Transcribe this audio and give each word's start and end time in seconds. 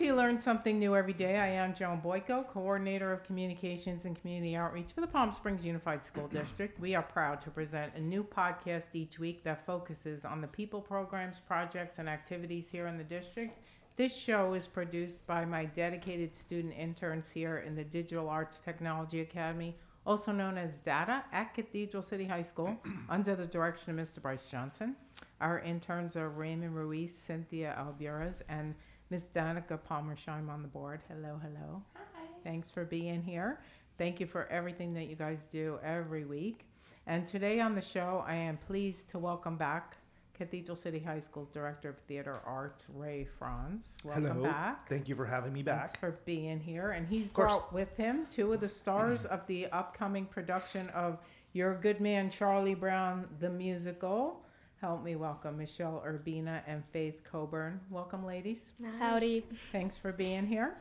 To 0.00 0.14
Learn 0.14 0.40
Something 0.40 0.78
New 0.78 0.96
Every 0.96 1.12
Day. 1.12 1.36
I 1.36 1.48
am 1.48 1.74
Joan 1.74 2.00
Boyko, 2.00 2.48
Coordinator 2.48 3.12
of 3.12 3.22
Communications 3.22 4.06
and 4.06 4.18
Community 4.18 4.56
Outreach 4.56 4.92
for 4.94 5.02
the 5.02 5.06
Palm 5.06 5.30
Springs 5.30 5.62
Unified 5.62 6.06
School 6.06 6.26
District. 6.32 6.80
We 6.80 6.94
are 6.94 7.02
proud 7.02 7.42
to 7.42 7.50
present 7.50 7.92
a 7.94 8.00
new 8.00 8.24
podcast 8.24 8.94
each 8.94 9.18
week 9.18 9.44
that 9.44 9.66
focuses 9.66 10.24
on 10.24 10.40
the 10.40 10.46
people, 10.46 10.80
programs, 10.80 11.40
projects, 11.46 11.98
and 11.98 12.08
activities 12.08 12.70
here 12.70 12.86
in 12.86 12.96
the 12.96 13.04
district. 13.04 13.58
This 13.96 14.16
show 14.16 14.54
is 14.54 14.66
produced 14.66 15.26
by 15.26 15.44
my 15.44 15.66
dedicated 15.66 16.34
student 16.34 16.72
interns 16.78 17.28
here 17.28 17.58
in 17.58 17.76
the 17.76 17.84
Digital 17.84 18.30
Arts 18.30 18.58
Technology 18.58 19.20
Academy, 19.20 19.76
also 20.06 20.32
known 20.32 20.56
as 20.56 20.70
DATA, 20.86 21.24
at 21.30 21.52
Cathedral 21.52 22.02
City 22.02 22.24
High 22.24 22.42
School, 22.42 22.74
under 23.10 23.36
the 23.36 23.44
direction 23.44 23.98
of 23.98 24.08
Mr. 24.08 24.22
Bryce 24.22 24.46
Johnson. 24.46 24.96
Our 25.42 25.58
interns 25.58 26.16
are 26.16 26.30
Raymond 26.30 26.74
Ruiz, 26.74 27.14
Cynthia 27.14 27.74
Alburas, 27.76 28.40
and 28.48 28.74
Miss 29.10 29.24
Danica 29.34 29.76
Palmersheim 29.76 30.48
on 30.48 30.62
the 30.62 30.68
board. 30.68 31.00
Hello, 31.08 31.40
hello. 31.42 31.82
Hi. 31.96 32.26
Thanks 32.44 32.70
for 32.70 32.84
being 32.84 33.22
here. 33.22 33.60
Thank 33.98 34.20
you 34.20 34.26
for 34.26 34.46
everything 34.46 34.94
that 34.94 35.08
you 35.08 35.16
guys 35.16 35.44
do 35.50 35.80
every 35.82 36.24
week. 36.24 36.64
And 37.08 37.26
today 37.26 37.58
on 37.58 37.74
the 37.74 37.80
show, 37.80 38.22
I 38.24 38.36
am 38.36 38.56
pleased 38.56 39.10
to 39.10 39.18
welcome 39.18 39.56
back 39.56 39.96
Cathedral 40.36 40.76
City 40.76 41.00
High 41.00 41.18
School's 41.18 41.50
Director 41.50 41.88
of 41.88 41.98
Theater 42.06 42.40
Arts, 42.46 42.86
Ray 42.94 43.26
Franz. 43.36 43.84
Welcome 44.04 44.26
Hello. 44.26 44.42
back. 44.44 44.88
Thank 44.88 45.08
you 45.08 45.16
for 45.16 45.26
having 45.26 45.52
me 45.52 45.64
back. 45.64 45.78
Thanks 45.78 45.92
back. 45.92 46.00
for 46.00 46.18
being 46.24 46.60
here. 46.60 46.92
And 46.92 47.06
he's 47.08 47.26
brought 47.26 47.72
with 47.72 47.96
him 47.96 48.26
two 48.30 48.52
of 48.52 48.60
the 48.60 48.68
stars 48.68 49.24
of 49.24 49.44
the 49.48 49.66
upcoming 49.72 50.24
production 50.24 50.88
of 50.90 51.18
Your 51.52 51.74
Good 51.74 52.00
Man, 52.00 52.30
Charlie 52.30 52.76
Brown, 52.76 53.26
the 53.40 53.50
musical. 53.50 54.44
Help 54.80 55.04
me 55.04 55.14
welcome 55.14 55.58
Michelle 55.58 56.02
Urbina 56.06 56.62
and 56.66 56.82
Faith 56.90 57.20
Coburn. 57.22 57.78
Welcome, 57.90 58.24
ladies. 58.24 58.72
Howdy. 58.98 59.44
Thanks 59.72 59.98
for 59.98 60.10
being 60.10 60.46
here. 60.46 60.74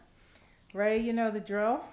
Ray, 0.73 0.99
you 0.99 1.11
know 1.11 1.29
the 1.29 1.41
drill. 1.41 1.83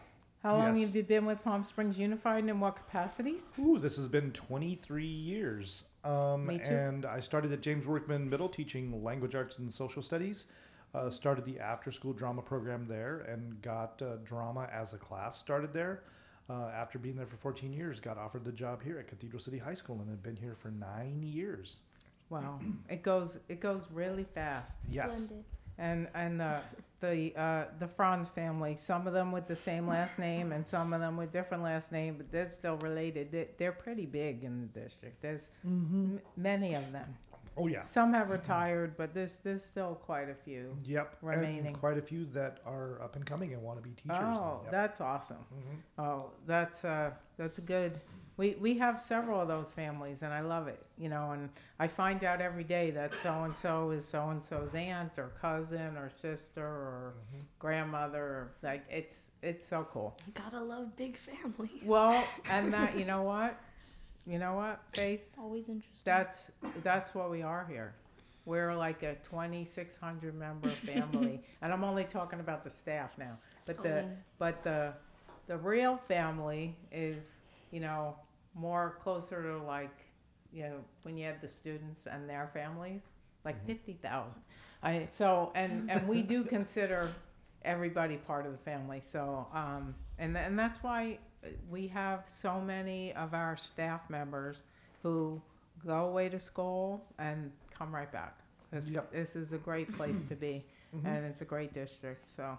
How 0.40 0.56
long 0.56 0.76
Yes. 0.76 0.86
have 0.86 0.96
you 0.96 1.02
been 1.02 1.26
with 1.26 1.42
Palm 1.42 1.64
Springs 1.64 1.98
Unified 1.98 2.40
and 2.40 2.50
in 2.50 2.60
what 2.60 2.76
capacities? 2.76 3.42
Ooh, 3.58 3.78
this 3.80 3.96
has 3.96 4.06
been 4.06 4.30
23 4.32 5.04
years. 5.04 5.86
Um, 6.04 6.46
Me 6.46 6.58
too. 6.58 6.70
And 6.70 7.04
I 7.04 7.18
started 7.18 7.50
at 7.50 7.60
James 7.60 7.86
Workman 7.88 8.30
Middle 8.30 8.48
teaching 8.48 9.02
language 9.02 9.34
arts 9.34 9.58
and 9.58 9.72
social 9.72 10.02
studies. 10.02 10.46
Uh, 10.94 11.10
started 11.10 11.44
the 11.44 11.58
after 11.58 11.90
school 11.90 12.12
drama 12.12 12.40
program 12.40 12.86
there 12.86 13.20
and 13.22 13.60
got 13.62 14.00
uh, 14.00 14.16
drama 14.22 14.68
as 14.72 14.92
a 14.94 14.98
class 14.98 15.36
started 15.36 15.72
there. 15.72 16.04
Uh, 16.48 16.68
after 16.68 17.00
being 17.00 17.16
there 17.16 17.26
for 17.26 17.36
14 17.36 17.72
years, 17.72 17.98
got 17.98 18.16
offered 18.16 18.44
the 18.44 18.52
job 18.52 18.80
here 18.80 19.00
at 19.00 19.08
Cathedral 19.08 19.40
City 19.42 19.58
High 19.58 19.74
School 19.74 19.98
and 20.00 20.08
have 20.08 20.22
been 20.22 20.36
here 20.36 20.54
for 20.54 20.70
nine 20.70 21.20
years. 21.24 21.78
Wow, 22.30 22.60
it 22.90 23.02
goes 23.02 23.46
it 23.48 23.60
goes 23.60 23.82
really 23.92 24.24
fast. 24.24 24.78
Yes. 24.90 25.14
Splendid. 25.14 25.44
And 25.78 26.08
and 26.14 26.40
the 26.40 26.60
the 27.00 27.32
uh, 27.38 27.64
the 27.78 27.86
Franz 27.86 28.28
family, 28.30 28.76
some 28.80 29.06
of 29.06 29.12
them 29.12 29.30
with 29.30 29.46
the 29.46 29.54
same 29.56 29.86
last 29.86 30.18
name 30.18 30.52
and 30.52 30.66
some 30.66 30.92
of 30.94 31.00
them 31.00 31.16
with 31.18 31.30
different 31.32 31.62
last 31.62 31.92
name, 31.92 32.14
but 32.16 32.32
they're 32.32 32.50
still 32.50 32.76
related. 32.78 33.30
They, 33.30 33.48
they're 33.58 33.72
pretty 33.72 34.06
big 34.06 34.42
in 34.44 34.62
the 34.72 34.80
district. 34.80 35.20
There's 35.20 35.48
m- 35.64 36.20
many 36.36 36.74
of 36.74 36.90
them. 36.92 37.14
Oh, 37.58 37.68
yeah. 37.68 37.86
Some 37.86 38.12
have 38.12 38.28
retired, 38.30 38.96
but 38.98 39.14
there's 39.14 39.32
there's 39.44 39.64
still 39.64 39.94
quite 39.94 40.28
a 40.30 40.34
few. 40.34 40.76
Yep. 40.84 41.18
Remaining. 41.22 41.66
And 41.68 41.78
quite 41.78 41.96
a 41.98 42.02
few 42.02 42.24
that 42.32 42.58
are 42.66 43.00
up 43.02 43.16
and 43.16 43.24
coming 43.24 43.52
and 43.52 43.62
want 43.62 43.78
to 43.78 43.82
be 43.82 43.94
teachers. 43.94 44.16
Oh, 44.20 44.60
Yep. 44.64 44.72
that's 44.72 45.00
awesome. 45.00 45.44
Mhm. 45.54 46.02
Oh, 46.02 46.30
that's 46.46 46.84
uh, 46.84 47.10
that's 47.36 47.58
good. 47.60 48.00
We 48.36 48.54
we 48.60 48.76
have 48.78 49.00
several 49.00 49.40
of 49.40 49.48
those 49.48 49.70
families, 49.70 50.22
and 50.22 50.32
I 50.32 50.40
love 50.40 50.68
it. 50.68 50.80
You 50.98 51.08
know, 51.08 51.30
and 51.32 51.48
I 51.78 51.88
find 51.88 52.22
out 52.22 52.40
every 52.40 52.64
day 52.64 52.90
that 52.90 53.14
so 53.22 53.32
and 53.44 53.56
so 53.56 53.90
is 53.90 54.06
so 54.06 54.28
and 54.28 54.44
so's 54.44 54.74
aunt 54.74 55.18
or 55.18 55.30
cousin 55.40 55.96
or 55.96 56.10
sister 56.10 56.64
or 56.64 57.14
Mhm. 57.34 57.42
grandmother. 57.58 58.22
Or, 58.22 58.52
like 58.62 58.84
it's 58.90 59.30
it's 59.42 59.66
so 59.66 59.86
cool. 59.90 60.14
You 60.26 60.32
Gotta 60.34 60.60
love 60.60 60.96
big 60.96 61.16
families. 61.16 61.82
Well, 61.84 62.28
and 62.50 62.72
that 62.74 62.98
you 62.98 63.06
know 63.06 63.22
what, 63.22 63.58
you 64.26 64.38
know 64.38 64.54
what, 64.54 64.80
Faith, 64.92 65.22
Always 65.38 65.68
interesting. 65.68 66.02
that's 66.04 66.50
that's 66.82 67.14
what 67.14 67.30
we 67.30 67.42
are 67.42 67.66
here. 67.68 67.94
We're 68.44 68.74
like 68.76 69.02
a 69.02 69.14
2,600 69.28 70.34
member 70.34 70.68
family, 70.86 71.40
and 71.62 71.72
I'm 71.72 71.84
only 71.84 72.04
talking 72.04 72.40
about 72.40 72.62
the 72.62 72.70
staff 72.70 73.16
now. 73.18 73.38
But 73.66 73.82
the 73.82 74.04
Oh. 74.04 74.10
but 74.38 74.62
the 74.62 74.92
the 75.46 75.56
real 75.56 75.96
family 75.96 76.76
is 76.92 77.38
you 77.70 77.80
know 77.80 78.14
more 78.56 78.96
closer 79.02 79.42
to 79.42 79.62
like 79.62 79.94
you 80.52 80.62
know 80.64 80.76
when 81.02 81.16
you 81.16 81.26
have 81.26 81.40
the 81.40 81.48
students 81.48 82.06
and 82.10 82.28
their 82.28 82.48
families 82.52 83.10
like 83.44 83.62
Mhm. 83.62 83.66
50,000 83.66 84.42
I 84.82 85.06
so 85.10 85.52
and 85.54 85.90
and 85.90 86.08
we 86.08 86.22
do 86.22 86.42
consider 86.56 87.12
everybody 87.62 88.16
part 88.16 88.46
of 88.46 88.52
the 88.52 88.58
family 88.58 89.00
so 89.00 89.46
um 89.52 89.94
and 90.18 90.36
and 90.36 90.58
that's 90.58 90.82
why 90.82 91.18
we 91.70 91.86
have 91.88 92.24
so 92.26 92.60
many 92.60 93.12
of 93.14 93.34
our 93.34 93.56
staff 93.56 94.08
members 94.10 94.62
who 95.02 95.40
go 95.84 96.06
away 96.06 96.28
to 96.28 96.38
school 96.38 97.04
and 97.18 97.52
come 97.70 97.94
right 97.94 98.10
back 98.10 98.38
this, 98.72 98.88
Yep. 98.90 99.12
this 99.12 99.36
is 99.36 99.52
a 99.52 99.58
great 99.58 99.92
place 99.96 100.24
to 100.24 100.34
be 100.34 100.64
Mhm. 100.94 101.04
and 101.04 101.24
it's 101.26 101.40
a 101.42 101.44
great 101.44 101.72
district. 101.74 102.28
So, 102.34 102.56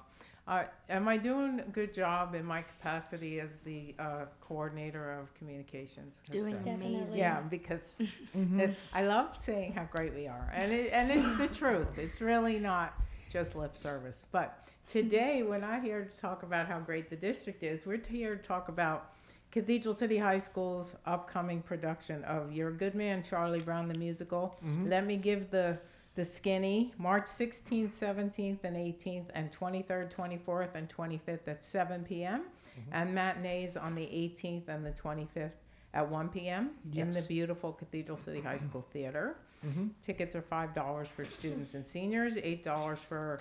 uh, 0.48 0.64
am 0.90 1.08
I 1.08 1.18
doing 1.18 1.60
a 1.60 1.70
good 1.70 1.94
job 1.94 2.34
in 2.36 2.46
my 2.46 2.62
capacity 2.62 3.40
as 3.40 3.50
the 3.66 3.94
uh, 4.00 4.26
coordinator 4.42 5.12
of 5.20 5.34
communications? 5.34 6.16
'Cause, 6.26 6.34
Doing 6.34 6.56
uh, 6.56 6.58
amazing. 6.60 6.92
Definitely. 6.94 7.20
yeah, 7.20 7.42
because 7.42 7.98
it's, 8.34 8.80
I 8.94 9.04
love 9.04 9.36
saying 9.36 9.74
how 9.74 9.84
great 9.92 10.14
we 10.14 10.28
are, 10.28 10.50
and 10.54 10.72
it, 10.72 10.92
and 10.94 11.12
it's 11.12 11.38
the 11.38 11.48
truth. 11.48 11.98
It's 11.98 12.22
really 12.22 12.60
not 12.60 12.94
just 13.30 13.56
lip 13.56 13.78
service. 13.78 14.24
But 14.32 14.68
today, 14.88 15.44
we're 15.44 15.58
not 15.60 15.82
here 15.84 16.06
to 16.06 16.20
talk 16.22 16.44
about 16.44 16.68
how 16.68 16.80
great 16.80 17.10
the 17.10 17.18
district 17.18 17.62
is. 17.64 17.86
We're 17.86 18.02
here 18.08 18.36
to 18.38 18.42
talk 18.44 18.70
about 18.70 19.12
Cathedral 19.52 19.94
City 19.94 20.18
High 20.18 20.40
School's 20.40 20.92
upcoming 21.06 21.62
production 21.62 22.24
of 22.26 22.54
Your 22.54 22.72
Good 22.72 22.96
Man, 22.96 23.22
Charlie 23.24 23.60
Brown 23.62 23.88
the 23.90 23.98
musical. 24.00 24.58
Mhm. 24.66 24.90
Let 24.90 25.06
me 25.06 25.18
give 25.18 25.52
the 25.52 25.78
the 26.18 26.26
skinny 26.26 26.92
March 26.98 27.26
16th, 27.26 27.92
17th, 28.02 28.64
and 28.64 28.76
18th, 28.76 29.28
and 29.36 29.52
23rd, 29.52 30.12
24th, 30.14 30.74
and 30.74 30.90
25th 30.90 31.48
at 31.48 31.64
7 31.64 32.04
p.m. 32.04 32.42
Mhm. 32.42 32.84
and 32.92 33.14
matinees 33.16 33.76
on 33.78 33.96
the 33.96 34.04
18th 34.06 34.68
and 34.68 34.84
the 34.86 34.92
25th 34.92 35.52
at 35.96 36.08
1 36.10 36.30
p.m. 36.30 36.72
in 36.96 37.10
the 37.12 37.22
beautiful 37.28 37.72
Cathedral 37.74 38.18
City 38.18 38.40
High 38.42 38.58
School 38.60 38.86
Theater. 38.94 39.36
Mhm. 39.66 39.92
Tickets 40.02 40.36
are 40.36 40.42
five 40.44 40.74
dollars 40.76 41.08
for 41.08 41.26
students 41.26 41.74
and 41.76 41.86
seniors, 41.86 42.38
eight 42.38 42.64
dollars 42.64 43.00
for 43.00 43.40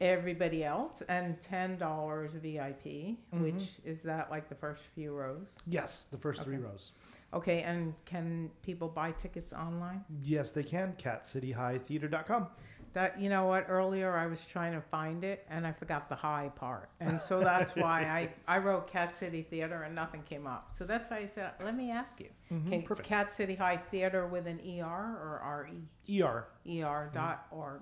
everybody 0.00 0.64
else, 0.64 1.02
and 1.08 1.38
ten 1.42 1.76
dollars 1.78 2.32
VIP. 2.32 3.18
Mhm. 3.34 3.42
Which 3.42 3.68
is 3.84 4.00
that 4.02 4.30
like 4.30 4.48
the 4.48 4.54
first 4.54 4.82
few 4.94 5.14
rows? 5.14 5.54
Yes, 5.66 6.06
the 6.10 6.16
first 6.18 6.42
three 6.42 6.56
rows. 6.56 6.92
Okay, 7.34 7.62
and 7.62 7.94
can 8.04 8.50
people 8.62 8.88
buy 8.88 9.12
tickets 9.12 9.52
online? 9.52 10.04
Yes, 10.22 10.50
they 10.50 10.62
can. 10.62 10.92
CatCityHighTheater.com. 10.98 12.48
That 12.94 13.18
you 13.18 13.30
know 13.30 13.46
what? 13.46 13.64
Earlier 13.70 14.14
I 14.14 14.26
was 14.26 14.44
trying 14.44 14.74
to 14.74 14.80
find 14.82 15.24
it 15.24 15.46
and 15.48 15.66
I 15.66 15.72
forgot 15.72 16.10
the 16.10 16.14
high 16.14 16.50
part, 16.56 16.90
and 17.00 17.18
so 17.22 17.40
that's 17.40 17.74
why 17.74 18.02
I 18.02 18.28
I 18.46 18.58
wrote 18.58 18.86
Cat 18.86 19.16
City 19.16 19.40
Theater 19.42 19.84
and 19.84 19.94
nothing 19.94 20.22
came 20.28 20.46
up. 20.46 20.72
So 20.76 20.84
that's 20.84 21.10
why 21.10 21.18
I 21.20 21.30
said, 21.34 21.52
let 21.64 21.74
me 21.74 21.90
ask 21.90 22.20
you. 22.20 22.28
Mhm, 22.52 22.66
Okay, 22.66 22.82
Perfect. 22.82 23.08
Cat 23.08 23.34
City 23.34 23.54
High 23.54 23.78
Theater 23.78 24.28
with 24.30 24.46
an 24.46 24.60
ER 24.60 24.84
or 24.84 25.40
R 25.42 25.70
E 26.06 26.20
ER. 26.22 26.46
ER 26.68 27.10
dot 27.14 27.46
org. 27.50 27.80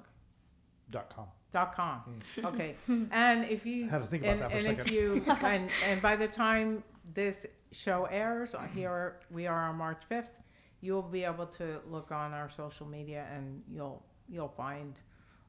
Dot 0.92 1.10
com. 1.14 1.26
Dot 1.52 1.74
com. 1.74 2.20
Okay, 2.44 2.76
and 3.10 3.44
if 3.46 3.66
you 3.66 3.88
Had 3.88 4.02
to 4.02 4.06
think 4.06 4.22
about 4.22 4.32
and, 4.32 4.40
that 4.42 4.50
for 4.52 4.56
a 4.58 4.60
and 4.60 4.78
if 4.78 4.90
you 4.92 5.24
and 5.42 5.70
and 5.88 6.00
by 6.00 6.14
the 6.14 6.28
time 6.28 6.84
this 7.14 7.46
show 7.72 8.06
airs, 8.10 8.54
uh, 8.54 8.62
here 8.74 9.16
we 9.30 9.46
are 9.46 9.68
on 9.68 9.76
March 9.76 10.02
fifth, 10.08 10.30
you'll 10.80 11.02
be 11.02 11.24
able 11.24 11.46
to 11.46 11.80
look 11.90 12.10
on 12.12 12.32
our 12.32 12.50
social 12.50 12.86
media 12.86 13.26
and 13.34 13.62
you'll 13.72 14.02
you'll 14.28 14.48
find 14.56 14.98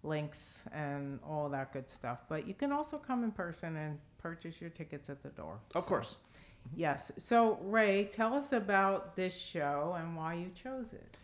links 0.03 0.59
and 0.73 1.19
all 1.27 1.47
that 1.50 1.71
good 1.73 1.89
stuff. 1.89 2.19
But 2.27 2.47
you 2.47 2.53
can 2.53 2.71
also 2.71 2.97
come 2.97 3.23
in 3.23 3.31
person 3.31 3.75
and 3.77 4.00
purchase 4.18 4.59
your 4.59 4.71
tickets 4.71 5.09
at 5.09 5.21
the 5.23 5.29
door. 5.29 5.59
Of 5.75 5.83
So- 5.83 5.88
course. 5.89 6.18
Yes. 6.75 7.12
So 7.18 7.57
Ray, 7.63 8.06
tell 8.06 8.35
us 8.35 8.51
about 8.53 9.15
this 9.15 9.35
show 9.35 9.95
and 10.00 10.15
why 10.15 10.35
you 10.35 10.51
chose 10.53 10.94
it. 10.94 11.17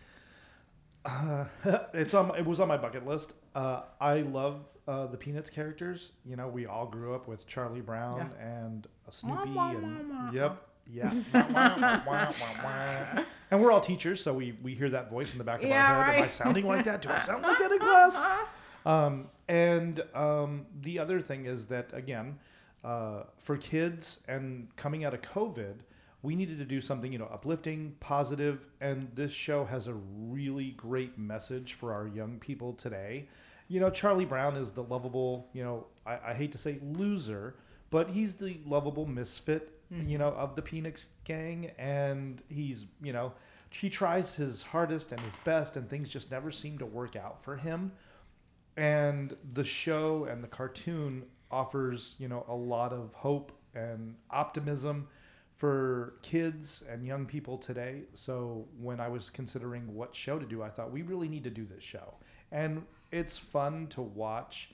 Uh, 1.06 1.46
it's 1.94 2.14
on. 2.16 2.36
It 2.36 2.46
was 2.46 2.60
on 2.60 2.68
my 2.68 2.78
bucket 2.78 3.06
list. 3.06 3.34
Uh, 3.56 3.84
I 4.02 4.22
love 4.22 4.66
uh, 4.88 5.06
the 5.08 5.18
Peanuts 5.18 5.50
characters. 5.50 6.12
You 6.26 6.36
know, 6.36 6.48
we 6.48 6.66
all 6.66 6.86
grew 6.88 7.14
up 7.14 7.28
with 7.28 7.46
Charlie 7.48 7.82
Brown 7.82 8.34
and 8.42 8.88
uh, 9.08 9.12
Snoopy, 9.12 9.42
and 9.44 9.56
wah, 9.56 9.74
wah. 9.74 10.32
yep, 10.32 10.68
yeah. 10.90 11.14
And 13.50 13.62
we're 13.62 13.72
all 13.72 13.82
teachers, 13.82 14.22
so 14.22 14.34
we 14.34 14.58
we 14.62 14.74
hear 14.76 14.90
that 14.90 15.10
voice 15.10 15.32
in 15.32 15.38
the 15.38 15.44
back 15.44 15.64
of 15.64 15.70
Yeah, 15.70 15.94
our 15.96 16.04
head. 16.04 16.16
Am 16.16 16.22
I 16.22 16.28
sounding 16.28 16.66
like 16.66 16.84
that? 16.86 17.02
Do 17.02 17.10
I 17.12 17.20
sound 17.20 17.44
like 17.44 17.58
that 17.60 17.72
in 17.72 17.80
class? 17.88 18.26
Um, 18.86 19.30
and 19.48 20.02
um, 20.14 20.66
the 20.82 21.00
other 21.00 21.22
thing 21.22 21.46
is 21.46 21.68
that 21.68 21.90
again, 21.94 22.40
uh, 22.84 23.24
for 23.38 23.58
kids 23.58 24.22
and 24.28 24.68
coming 24.76 25.06
out 25.06 25.14
of 25.14 25.22
COVID, 25.22 25.76
we 26.22 26.36
needed 26.36 26.58
to 26.60 26.66
do 26.66 26.82
something 26.82 27.12
you 27.12 27.20
know 27.20 27.30
uplifting, 27.32 27.96
positive, 28.00 28.66
and 28.82 29.10
this 29.16 29.32
show 29.32 29.64
has 29.66 29.88
a 29.88 29.94
really 29.94 30.72
great 30.72 31.18
message 31.18 31.74
for 31.74 31.94
our 31.94 32.08
young 32.08 32.40
people 32.40 32.74
today. 32.74 33.28
you 33.70 33.80
know, 33.80 33.90
Charlie 33.90 34.26
Brown 34.26 34.56
is 34.58 34.72
the 34.72 34.84
lovable, 34.84 35.50
you 35.54 35.64
know, 35.64 35.86
I, 36.06 36.20
I 36.32 36.34
hate 36.34 36.52
to 36.54 36.58
say 36.58 36.80
loser, 36.82 37.56
but 37.90 38.10
he's 38.10 38.36
the 38.36 38.60
lovable 38.66 39.06
misfit, 39.06 39.77
you 39.90 39.98
mm-hmm. 39.98 40.18
know, 40.18 40.30
of 40.30 40.56
the 40.56 40.62
Peanuts 40.62 41.08
gang. 41.24 41.72
And 41.78 42.42
he's, 42.50 42.86
you 43.02 43.14
know, 43.14 43.34
he 43.70 43.90
tries 43.90 44.34
his 44.36 44.64
hardest 44.64 45.12
and 45.12 45.20
his 45.22 45.36
best, 45.44 45.76
and 45.78 45.90
things 45.90 46.10
just 46.10 46.32
never 46.32 46.52
seem 46.52 46.78
to 46.78 46.86
work 46.86 47.16
out 47.16 47.44
for 47.44 47.56
him. 47.56 47.92
And 48.78 49.36
the 49.54 49.64
show 49.64 50.26
and 50.26 50.44
the 50.44 50.48
cartoon 50.48 51.26
offers, 51.52 52.16
you 52.20 52.28
know, 52.28 52.46
a 52.48 52.56
lot 52.56 52.94
of 52.94 53.14
hope 53.14 53.52
and 53.74 54.16
optimism 54.30 55.08
for 55.56 56.14
kids 56.22 56.84
and 56.90 57.06
young 57.06 57.26
people 57.26 57.58
today. 57.58 58.04
So 58.14 58.68
when 58.80 59.00
I 59.00 59.08
was 59.08 59.30
considering 59.30 59.94
what 59.94 60.16
show 60.16 60.38
to 60.38 60.46
do, 60.46 60.62
I 60.62 60.70
thought 60.70 60.92
we 60.92 61.02
really 61.02 61.28
need 61.28 61.44
to 61.46 61.50
do 61.50 61.66
this 61.66 61.84
show. 61.84 62.14
And 62.52 62.84
it's 63.12 63.38
fun 63.38 63.88
to 63.88 64.02
watch 64.02 64.70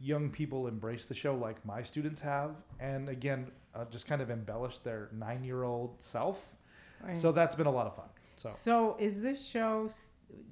young 0.00 0.28
people 0.28 0.66
embrace 0.66 1.04
the 1.04 1.14
show 1.14 1.36
like 1.36 1.64
my 1.64 1.82
students 1.82 2.20
have. 2.20 2.56
And 2.80 3.08
again, 3.08 3.46
uh, 3.74 3.84
just 3.90 4.06
kind 4.06 4.20
of 4.22 4.30
embellish 4.30 4.78
their 4.78 5.08
nine 5.12 5.44
year 5.44 5.62
old 5.64 6.00
self. 6.02 6.54
Right. 7.02 7.16
So 7.16 7.32
that's 7.32 7.54
been 7.54 7.66
a 7.66 7.70
lot 7.72 7.86
of 7.86 7.96
fun. 7.96 8.08
So 8.36 8.48
So 8.50 8.96
is 8.98 9.20
this 9.20 9.44
show? 9.44 9.90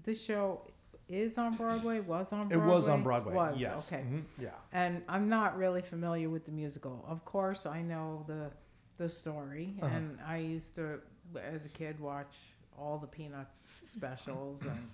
This 0.05 0.21
show 0.23 0.63
is 1.09 1.37
on 1.39 1.57
Broadway. 1.57 2.01
Was 2.01 2.33
on 2.33 2.49
Broadway. 2.49 2.67
it 2.67 2.69
was 2.75 2.89
on 2.89 3.03
Broadway. 3.03 3.35
Was 3.35 3.57
yes. 3.59 3.93
okay. 3.93 4.03
Mhm. 4.03 4.23
Yeah. 4.39 4.51
And 4.73 5.03
I'm 5.09 5.29
not 5.29 5.57
really 5.57 5.83
familiar 5.83 6.29
with 6.31 6.45
the 6.45 6.53
musical. 6.53 7.05
Of 7.09 7.25
course, 7.25 7.67
I 7.67 7.83
know 7.83 8.25
the 8.27 8.51
the 8.99 9.09
story, 9.09 9.75
Uh-huh. 9.83 9.95
and 9.97 10.19
I 10.27 10.37
used 10.37 10.75
to, 10.77 11.01
as 11.43 11.65
a 11.67 11.69
kid, 11.71 11.99
watch 11.99 12.37
all 12.79 12.99
the 12.99 13.07
Peanuts 13.07 13.73
specials, 13.93 14.63
and 14.73 14.89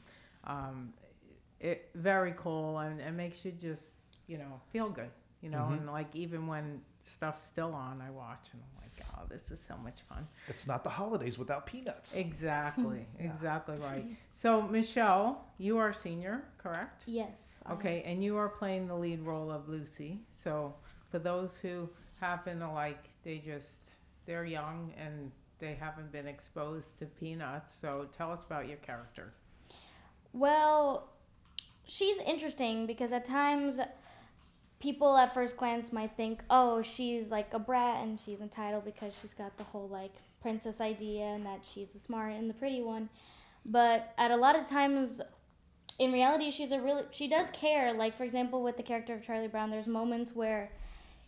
um, 0.45 0.93
it 1.61 1.91
very 1.95 2.33
cool, 2.37 2.79
and 2.79 3.01
it 3.01 3.13
makes 3.13 3.45
you 3.45 3.53
just 3.53 3.91
you 4.29 4.39
know 4.39 4.61
feel 4.73 4.89
good, 4.89 5.11
you 5.43 5.51
know, 5.51 5.65
Mhm. 5.71 5.79
and 5.79 5.87
like 5.87 6.15
even 6.15 6.47
when 6.47 6.81
stuff's 7.09 7.43
still 7.43 7.75
on, 7.75 8.01
I 8.01 8.11
watch, 8.11 8.49
and 8.53 8.63
I'm 8.63 8.83
like, 8.83 9.07
oh, 9.17 9.27
this 9.29 9.51
is 9.51 9.61
so 9.67 9.77
much 9.83 10.01
fun. 10.09 10.27
It's 10.49 10.67
not 10.67 10.85
the 10.85 10.91
holidays 10.91 11.39
without 11.39 11.67
peanuts. 11.67 12.17
Exactly, 12.17 13.07
Yeah. 13.19 13.27
exactly 13.31 13.77
right. 13.79 14.07
So 14.33 14.63
Michelle, 14.63 15.45
you 15.59 15.79
are 15.79 15.93
senior, 15.93 16.45
correct? 16.59 17.05
Yes. 17.07 17.55
Okay, 17.71 18.03
and 18.07 18.23
you 18.23 18.37
are 18.37 18.49
playing 18.49 18.87
the 18.87 18.95
lead 18.95 19.21
role 19.21 19.51
of 19.51 19.69
Lucy. 19.69 20.21
So 20.33 20.75
for 21.11 21.19
those 21.19 21.57
who 21.57 21.89
happen 22.21 22.61
to 22.61 22.71
like, 22.71 23.05
they 23.25 23.39
just 23.39 23.91
they're 24.27 24.45
young 24.45 24.93
and 25.03 25.31
they 25.59 25.75
haven't 25.75 26.13
been 26.13 26.27
exposed 26.27 26.99
to 26.99 27.07
peanuts. 27.07 27.73
So 27.81 28.07
tell 28.13 28.31
us 28.31 28.45
about 28.45 28.69
your 28.69 28.77
character. 28.79 29.33
Well, 30.33 31.09
she's 31.87 32.19
interesting 32.19 32.87
because 32.87 33.13
at 33.13 33.25
times 33.25 33.81
people 34.81 35.17
at 35.17 35.35
first 35.35 35.57
glance 35.57 35.93
might 35.93 36.17
think, 36.17 36.43
oh, 36.51 36.83
she's 36.83 37.31
like 37.31 37.53
a 37.53 37.59
brat 37.59 38.03
and 38.03 38.19
she's 38.19 38.41
entitled 38.41 38.85
because 38.85 39.13
she's 39.21 39.35
got 39.35 39.57
the 39.57 39.65
whole 39.65 39.89
like 39.89 40.13
princess 40.41 40.81
idea 40.81 41.25
and 41.25 41.45
that 41.45 41.61
she's 41.63 41.91
the 41.91 41.99
smart 41.99 42.33
and 42.33 42.49
the 42.49 42.55
pretty 42.55 42.81
one. 42.81 43.09
But 43.65 44.15
at 44.19 44.31
a 44.31 44.37
lot 44.37 44.57
of 44.57 44.67
times, 44.67 45.21
in 45.99 46.13
reality, 46.13 46.51
she's 46.51 46.73
a 46.73 46.81
really 46.81 47.03
she 47.11 47.29
does 47.29 47.51
care. 47.51 47.93
Like 47.93 48.17
for 48.17 48.25
example, 48.25 48.63
with 48.63 48.77
the 48.77 48.83
character 48.83 49.15
of 49.15 49.23
Charlie 49.23 49.49
Brown, 49.49 49.71
there's 49.71 49.89
moments 49.89 50.35
where 50.35 50.71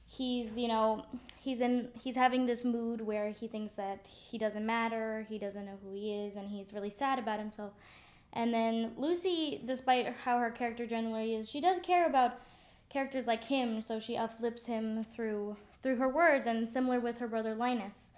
he's 0.06 0.56
you 0.56 0.69
know 0.69 1.05
he's 1.38 1.61
in 1.61 1.88
he's 2.00 2.17
having 2.17 2.46
this 2.46 2.64
mood 2.64 3.00
where 3.00 3.31
he 3.31 3.46
thinks 3.49 3.73
that 3.73 4.06
he 4.06 4.38
doesn't 4.38 4.64
matter, 4.64 5.26
he 5.29 5.38
doesn't 5.38 5.67
know 5.67 5.79
who 5.85 5.93
he 5.94 6.12
is, 6.12 6.37
and 6.37 6.49
he's 6.49 6.73
really 6.73 6.91
sad 6.91 7.19
about 7.19 7.41
himself. 7.41 7.73
And 8.32 8.55
then 8.55 8.93
Lucy, 8.96 9.61
despite 9.64 10.14
how 10.25 10.38
her 10.38 10.50
character 10.50 10.87
generally 10.87 11.35
is, 11.35 11.50
she 11.50 11.61
does 11.61 11.79
care 11.82 12.06
about 12.06 12.38
characters 12.90 13.26
like 13.26 13.44
him, 13.44 13.81
so 13.81 13.98
she 13.98 14.16
uplifts 14.16 14.66
him 14.66 15.04
through 15.04 15.56
through 15.82 15.96
her 15.96 16.08
words, 16.08 16.46
and 16.46 16.69
similar 16.69 17.00
with 17.00 17.19
her 17.19 17.28
brother 17.28 17.54
Linus. 17.54 18.10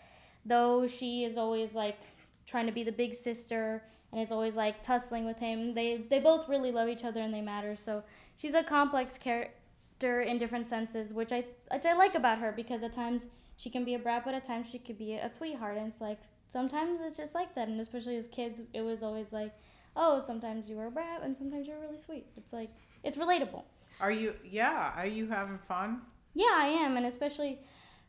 Though 0.44 0.88
she 0.88 1.22
is 1.22 1.36
always 1.36 1.74
like 1.74 2.00
trying 2.46 2.66
to 2.66 2.72
be 2.72 2.82
the 2.82 2.90
big 2.90 3.14
sister 3.14 3.84
and 4.10 4.20
is 4.20 4.32
always 4.32 4.56
like 4.56 4.82
tussling 4.82 5.24
with 5.24 5.38
him, 5.38 5.74
they 5.74 6.04
they 6.10 6.19
both 6.19 6.48
really 6.48 6.72
love 6.72 6.88
each 6.88 7.04
other 7.04 7.20
and 7.20 7.32
they 7.32 7.40
matter. 7.40 7.76
So 7.76 8.02
she's 8.36 8.54
a 8.54 8.64
complex 8.64 9.19
character 9.19 10.22
in 10.22 10.38
different 10.38 10.66
senses, 10.66 11.12
which 11.12 11.30
I 11.30 11.44
which 11.72 11.86
I 11.86 11.92
like 11.92 12.16
about 12.16 12.38
her 12.38 12.50
because 12.50 12.82
at 12.82 12.92
times 12.92 13.26
she 13.56 13.70
can 13.70 13.84
be 13.84 13.94
a 13.94 13.98
brat, 13.98 14.25
but 14.25 14.34
at 14.34 14.44
times 14.44 14.68
she 14.68 14.78
could 14.78 14.98
be 14.98 15.14
a 15.14 15.28
sweetheart, 15.28 15.76
and 15.76 15.86
it's 15.86 16.00
like 16.00 16.18
sometimes 16.48 17.00
it's 17.00 17.16
just 17.16 17.34
like 17.34 17.54
that, 17.54 17.68
and 17.68 17.80
especially 17.80 18.16
as 18.16 18.26
kids, 18.26 18.60
it 18.72 18.80
was 18.80 19.02
always 19.02 19.32
like 19.32 19.52
oh, 19.96 20.18
sometimes 20.18 20.68
you 20.68 20.76
were 20.76 20.86
a 20.86 20.90
brat 20.90 21.20
and 21.22 21.36
sometimes 21.36 21.66
you're 21.66 21.80
really 21.80 21.98
sweet. 21.98 22.26
It's 22.36 22.52
like 22.52 22.68
it's 23.04 23.16
relatable. 23.16 23.62
Are 24.02 24.10
you? 24.10 24.34
Yeah. 24.44 24.93
Are 24.96 25.06
you 25.06 25.28
having 25.28 25.58
fun? 25.69 26.02
Yeah, 26.34 26.54
I 26.54 26.66
am, 26.66 26.96
and 26.96 27.06
especially 27.06 27.60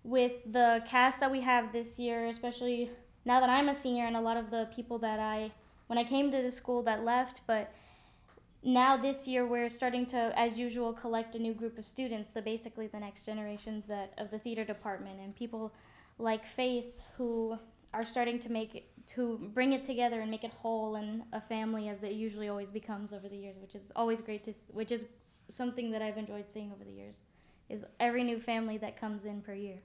with 0.03 0.31
the 0.51 0.83
cast 0.87 1.19
that 1.19 1.31
we 1.31 1.39
have 1.41 1.71
this 1.71 1.99
year, 1.99 2.25
especially 2.25 2.89
now 3.25 3.39
that 3.39 3.49
I'm 3.49 3.69
a 3.69 3.73
senior 3.73 4.05
and 4.05 4.17
a 4.17 4.21
lot 4.21 4.35
of 4.35 4.49
the 4.49 4.67
people 4.75 4.97
that 4.99 5.19
I 5.19 5.51
when 5.87 5.99
I 5.99 6.03
came 6.03 6.31
to 6.31 6.41
the 6.41 6.49
school 6.49 6.81
that 6.83 7.05
left, 7.05 7.41
but 7.45 7.73
now 8.63 8.97
this 8.97 9.27
year 9.27 9.45
we're 9.45 9.69
starting 9.69 10.05
to 10.07 10.33
as 10.35 10.57
usual 10.57 10.93
collect 10.93 11.35
a 11.35 11.39
new 11.39 11.53
group 11.53 11.77
of 11.77 11.85
students, 11.85 12.29
the 12.29 12.41
basically 12.41 12.87
the 12.87 12.99
next 12.99 13.25
generations 13.25 13.85
that 13.87 14.13
of 14.17 14.31
the 14.31 14.39
theater 14.39 14.63
department 14.63 15.19
and 15.21 15.35
people 15.35 15.73
like 16.17 16.43
Faith 16.45 17.01
who 17.17 17.57
are 17.93 18.05
starting 18.05 18.39
to 18.39 18.51
make 18.51 18.73
it 18.73 18.85
to 19.05 19.37
bring 19.53 19.73
it 19.73 19.83
together 19.83 20.21
and 20.21 20.31
make 20.31 20.43
it 20.43 20.51
whole 20.51 20.95
and 20.95 21.21
a 21.33 21.41
family 21.41 21.89
as 21.89 22.01
it 22.01 22.13
usually 22.13 22.47
always 22.47 22.71
becomes 22.71 23.13
over 23.13 23.29
the 23.29 23.35
years, 23.35 23.57
which 23.61 23.75
is 23.75 23.91
always 23.95 24.21
great 24.21 24.43
to 24.45 24.53
which 24.71 24.91
is 24.91 25.05
something 25.47 25.91
that 25.91 26.01
I've 26.01 26.17
enjoyed 26.17 26.49
seeing 26.49 26.71
over 26.71 26.83
the 26.83 26.91
years 26.91 27.15
is 27.69 27.85
every 27.99 28.23
new 28.23 28.39
family 28.39 28.77
that 28.77 28.99
comes 28.99 29.25
in 29.25 29.41
per 29.41 29.53
year, 29.53 29.79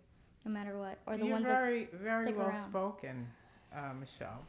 no 0.45 0.51
matter 0.51 0.79
what, 0.79 0.99
or 1.07 1.17
the 1.17 1.25
You're 1.25 1.35
ones 1.35 1.47
that 1.47 1.61
very, 1.61 1.89
very 1.93 2.25
stick 2.25 2.37
well 2.37 2.49
around. 2.49 2.69
spoken, 2.69 3.27
uh, 3.75 3.93
Michelle. 3.99 4.45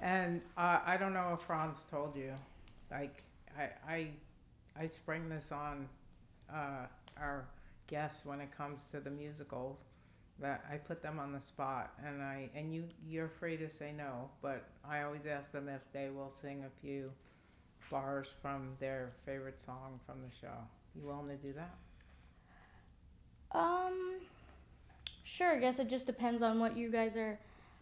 And 0.00 0.40
uh, 0.56 0.80
I 0.84 0.96
don't 0.96 1.14
know 1.14 1.32
if 1.38 1.46
Franz 1.46 1.84
told 1.90 2.16
you, 2.16 2.32
like 2.90 3.22
I, 3.58 3.70
I, 3.90 4.08
I 4.78 4.88
spring 4.88 5.28
this 5.28 5.52
on 5.52 5.88
uh, 6.52 6.86
our 7.18 7.46
guests 7.86 8.24
when 8.24 8.40
it 8.40 8.50
comes 8.56 8.80
to 8.92 9.00
the 9.00 9.10
musicals. 9.10 9.78
That 10.40 10.64
I 10.68 10.78
put 10.78 11.00
them 11.00 11.20
on 11.20 11.32
the 11.32 11.38
spot, 11.40 11.92
and 12.04 12.20
I 12.20 12.50
and 12.56 12.74
you 12.74 12.82
you're 13.08 13.28
free 13.28 13.56
to 13.56 13.70
say 13.70 13.92
no, 13.96 14.28
but 14.42 14.64
I 14.84 15.02
always 15.02 15.26
ask 15.26 15.52
them 15.52 15.68
if 15.68 15.80
they 15.92 16.10
will 16.10 16.28
sing 16.28 16.64
a 16.64 16.80
few 16.84 17.12
bars 17.90 18.28
from 18.42 18.70
their 18.80 19.10
favorite 19.26 19.60
song 19.60 20.00
from 20.06 20.16
the 20.22 20.34
show. 20.34 20.54
You 20.94 21.06
willing 21.06 21.28
to 21.28 21.36
do 21.36 21.52
that? 21.54 21.74
Um, 23.52 24.16
sure. 25.24 25.52
I 25.52 25.58
guess 25.58 25.78
it 25.78 25.88
just 25.88 26.06
depends 26.06 26.42
on 26.42 26.58
what 26.60 26.76
you 26.76 26.90
guys 26.90 27.16
are 27.16 27.38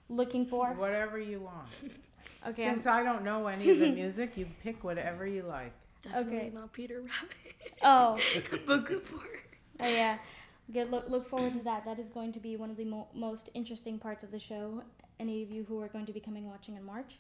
looking 0.09 0.47
for. 0.47 0.69
Whatever 0.75 1.19
you 1.19 1.41
want. 1.41 1.69
Okay. 2.47 2.65
I'm- 2.67 2.75
Since 2.75 2.87
I 2.87 3.03
don't 3.03 3.25
know 3.25 3.49
any 3.49 3.69
of 3.71 3.79
the 3.81 3.91
music, 3.91 4.37
you 4.37 4.47
pick 4.63 4.85
whatever 4.85 5.27
you 5.27 5.43
like. 5.43 5.73
Definitely 6.03 6.37
Okay. 6.39 6.51
not 6.55 6.73
Peter 6.73 7.01
Rabbit. 7.01 7.73
oh, 7.83 8.17
but 8.65 8.85
good 8.87 9.03
for 9.03 9.17
oh 9.81 9.87
yeah. 9.89 10.19
Good. 10.73 10.91
Look, 10.93 11.09
look 11.11 11.29
forward 11.29 11.53
to 11.55 11.61
that. 11.65 11.85
That 11.85 11.99
is 11.99 12.07
going 12.09 12.31
to 12.33 12.41
be 12.41 12.57
one 12.57 12.71
of 12.71 12.77
the 12.77 12.85
mo- 12.85 13.09
most 13.13 13.51
interesting 13.55 13.99
parts 13.99 14.23
of 14.23 14.31
the 14.31 14.39
show. 14.39 14.83
Any 15.19 15.43
of 15.43 15.51
you 15.51 15.65
who 15.69 15.81
are 15.81 15.89
going 15.89 16.07
to 16.07 16.13
be 16.13 16.21
coming 16.21 16.47
watching 16.49 16.77
in 16.77 16.85
March. 16.85 17.19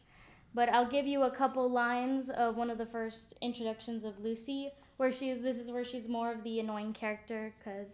But 0.54 0.68
I'll 0.68 0.86
give 0.86 1.06
you 1.06 1.22
a 1.22 1.30
couple 1.30 1.68
lines 1.70 2.28
of 2.28 2.56
one 2.56 2.70
of 2.70 2.78
the 2.78 2.86
first 2.86 3.34
introductions 3.40 4.04
of 4.04 4.20
Lucy, 4.20 4.70
where 4.98 5.10
she 5.10 5.30
is. 5.30 5.42
This 5.42 5.58
is 5.58 5.70
where 5.70 5.84
she's 5.84 6.08
more 6.08 6.32
of 6.32 6.44
the 6.44 6.60
annoying 6.60 6.92
character, 6.92 7.54
because 7.58 7.88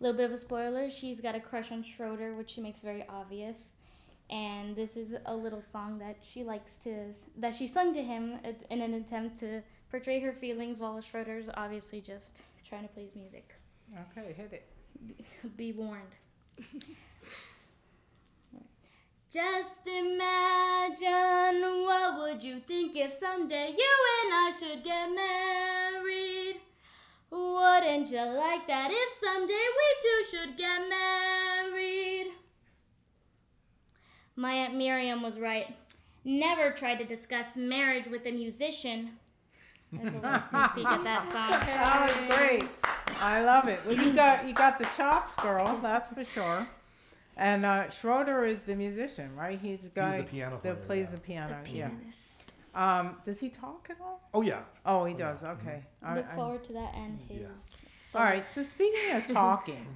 a 0.00 0.02
little 0.02 0.16
bit 0.16 0.26
of 0.26 0.32
a 0.32 0.38
spoiler. 0.38 0.88
She's 0.88 1.20
got 1.20 1.34
a 1.34 1.40
crush 1.40 1.72
on 1.72 1.82
Schroeder, 1.82 2.34
which 2.34 2.50
she 2.50 2.60
makes 2.60 2.80
very 2.80 3.04
obvious. 3.08 3.72
And 4.30 4.74
this 4.74 4.96
is 4.96 5.14
a 5.26 5.34
little 5.34 5.60
song 5.60 5.98
that 5.98 6.16
she 6.20 6.44
likes 6.44 6.78
to 6.78 7.12
that 7.38 7.54
she 7.54 7.66
sung 7.66 7.92
to 7.94 8.02
him 8.02 8.38
in 8.70 8.80
an 8.80 8.94
attempt 8.94 9.36
to 9.40 9.62
portray 9.90 10.20
her 10.20 10.32
feelings, 10.32 10.78
while 10.78 11.00
Schroeder's 11.00 11.48
obviously 11.54 12.00
just 12.00 12.42
trying 12.68 12.82
to 12.82 12.88
play 12.88 13.04
his 13.04 13.14
music. 13.14 13.54
Okay, 14.12 14.32
hit 14.32 14.52
it. 14.52 15.56
Be 15.56 15.72
warned. 15.72 16.14
Just 19.32 19.86
imagine 19.86 20.22
what 21.84 22.18
would 22.20 22.42
you 22.44 22.60
think 22.60 22.96
if 22.96 23.12
someday 23.12 23.74
you 23.76 23.94
and 24.22 24.32
I 24.32 24.52
should 24.58 24.84
get 24.84 25.08
married? 25.08 26.60
Wouldn't 27.30 28.08
you 28.10 28.22
like 28.22 28.68
that 28.68 28.90
if 28.92 29.12
someday 29.20 29.52
we 29.52 29.96
two 30.02 30.24
should 30.30 30.56
get 30.56 30.88
married? 30.88 32.28
My 34.36 34.52
Aunt 34.52 34.76
Miriam 34.76 35.22
was 35.22 35.38
right. 35.38 35.74
Never 36.24 36.70
try 36.70 36.94
to 36.94 37.04
discuss 37.04 37.56
marriage 37.56 38.06
with 38.06 38.26
a 38.26 38.30
musician. 38.32 39.10
There's 39.92 40.14
a 40.14 40.18
little 40.18 40.40
sneak 40.40 40.74
peek 40.74 40.86
at 40.86 41.02
that 41.02 41.24
song. 41.32 41.50
That 41.50 42.28
was 42.28 42.36
great. 42.36 42.64
I 43.20 43.42
love 43.42 43.66
it. 43.66 43.80
Well, 43.86 43.96
you 43.96 44.12
got 44.12 44.46
you 44.46 44.54
got 44.54 44.78
the 44.78 44.88
chops, 44.96 45.34
girl. 45.36 45.78
That's 45.82 46.08
for 46.08 46.24
sure. 46.24 46.68
And 47.36 47.66
uh, 47.66 47.90
Schroeder 47.90 48.44
is 48.46 48.62
the 48.62 48.74
musician, 48.74 49.34
right? 49.36 49.58
He's 49.60 49.80
the 49.80 49.88
guy 49.88 50.18
the 50.18 50.24
piano 50.24 50.58
that 50.62 50.62
player, 50.62 50.86
plays 50.86 51.08
yeah. 51.10 51.14
the 51.14 51.20
piano. 51.20 51.56
the 51.64 51.70
yeah. 51.70 51.88
pianist. 51.88 52.52
Um, 52.74 53.16
does 53.24 53.40
he 53.40 53.48
talk 53.50 53.88
at 53.90 53.96
all? 54.00 54.28
Oh 54.34 54.42
yeah. 54.42 54.60
Oh, 54.84 55.04
he 55.04 55.14
Oh, 55.14 55.16
yeah. 55.18 55.32
does. 55.32 55.42
Okay. 55.44 55.82
I- 56.02 56.16
Look 56.16 56.26
I- 56.30 56.34
forward 56.34 56.64
to 56.64 56.72
that 56.74 56.94
and 56.94 57.20
his. 57.28 57.40
Yeah. 57.40 57.46
solo. 58.02 58.24
all 58.24 58.30
right. 58.30 58.50
So 58.50 58.62
speaking 58.62 59.12
of 59.16 59.26
talking, 59.32 59.86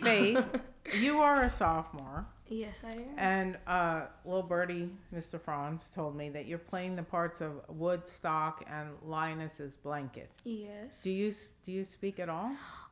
Faith, 0.00 0.44
you 0.98 1.18
are 1.20 1.42
a 1.44 1.50
sophomore, 1.50 2.26
Yes, 2.48 2.82
I 2.84 2.92
am. 2.94 3.08
and 3.18 3.58
uh, 3.66 4.02
little 4.24 4.42
birdie, 4.42 4.90
Mr. 5.14 5.40
Franz, 5.40 5.90
told 5.94 6.16
me 6.16 6.30
that 6.30 6.46
you're 6.46 6.58
playing 6.58 6.96
the 6.96 7.02
parts 7.02 7.40
of 7.40 7.60
Woodstock 7.68 8.64
and 8.70 8.88
Linus's 9.06 9.74
blanket. 9.76 10.30
yes. 10.44 11.02
Do 11.02 11.10
you 11.10 11.32
do 11.64 11.72
you 11.72 11.84
speak 11.84 12.18
at 12.18 12.28
all? 12.28 12.50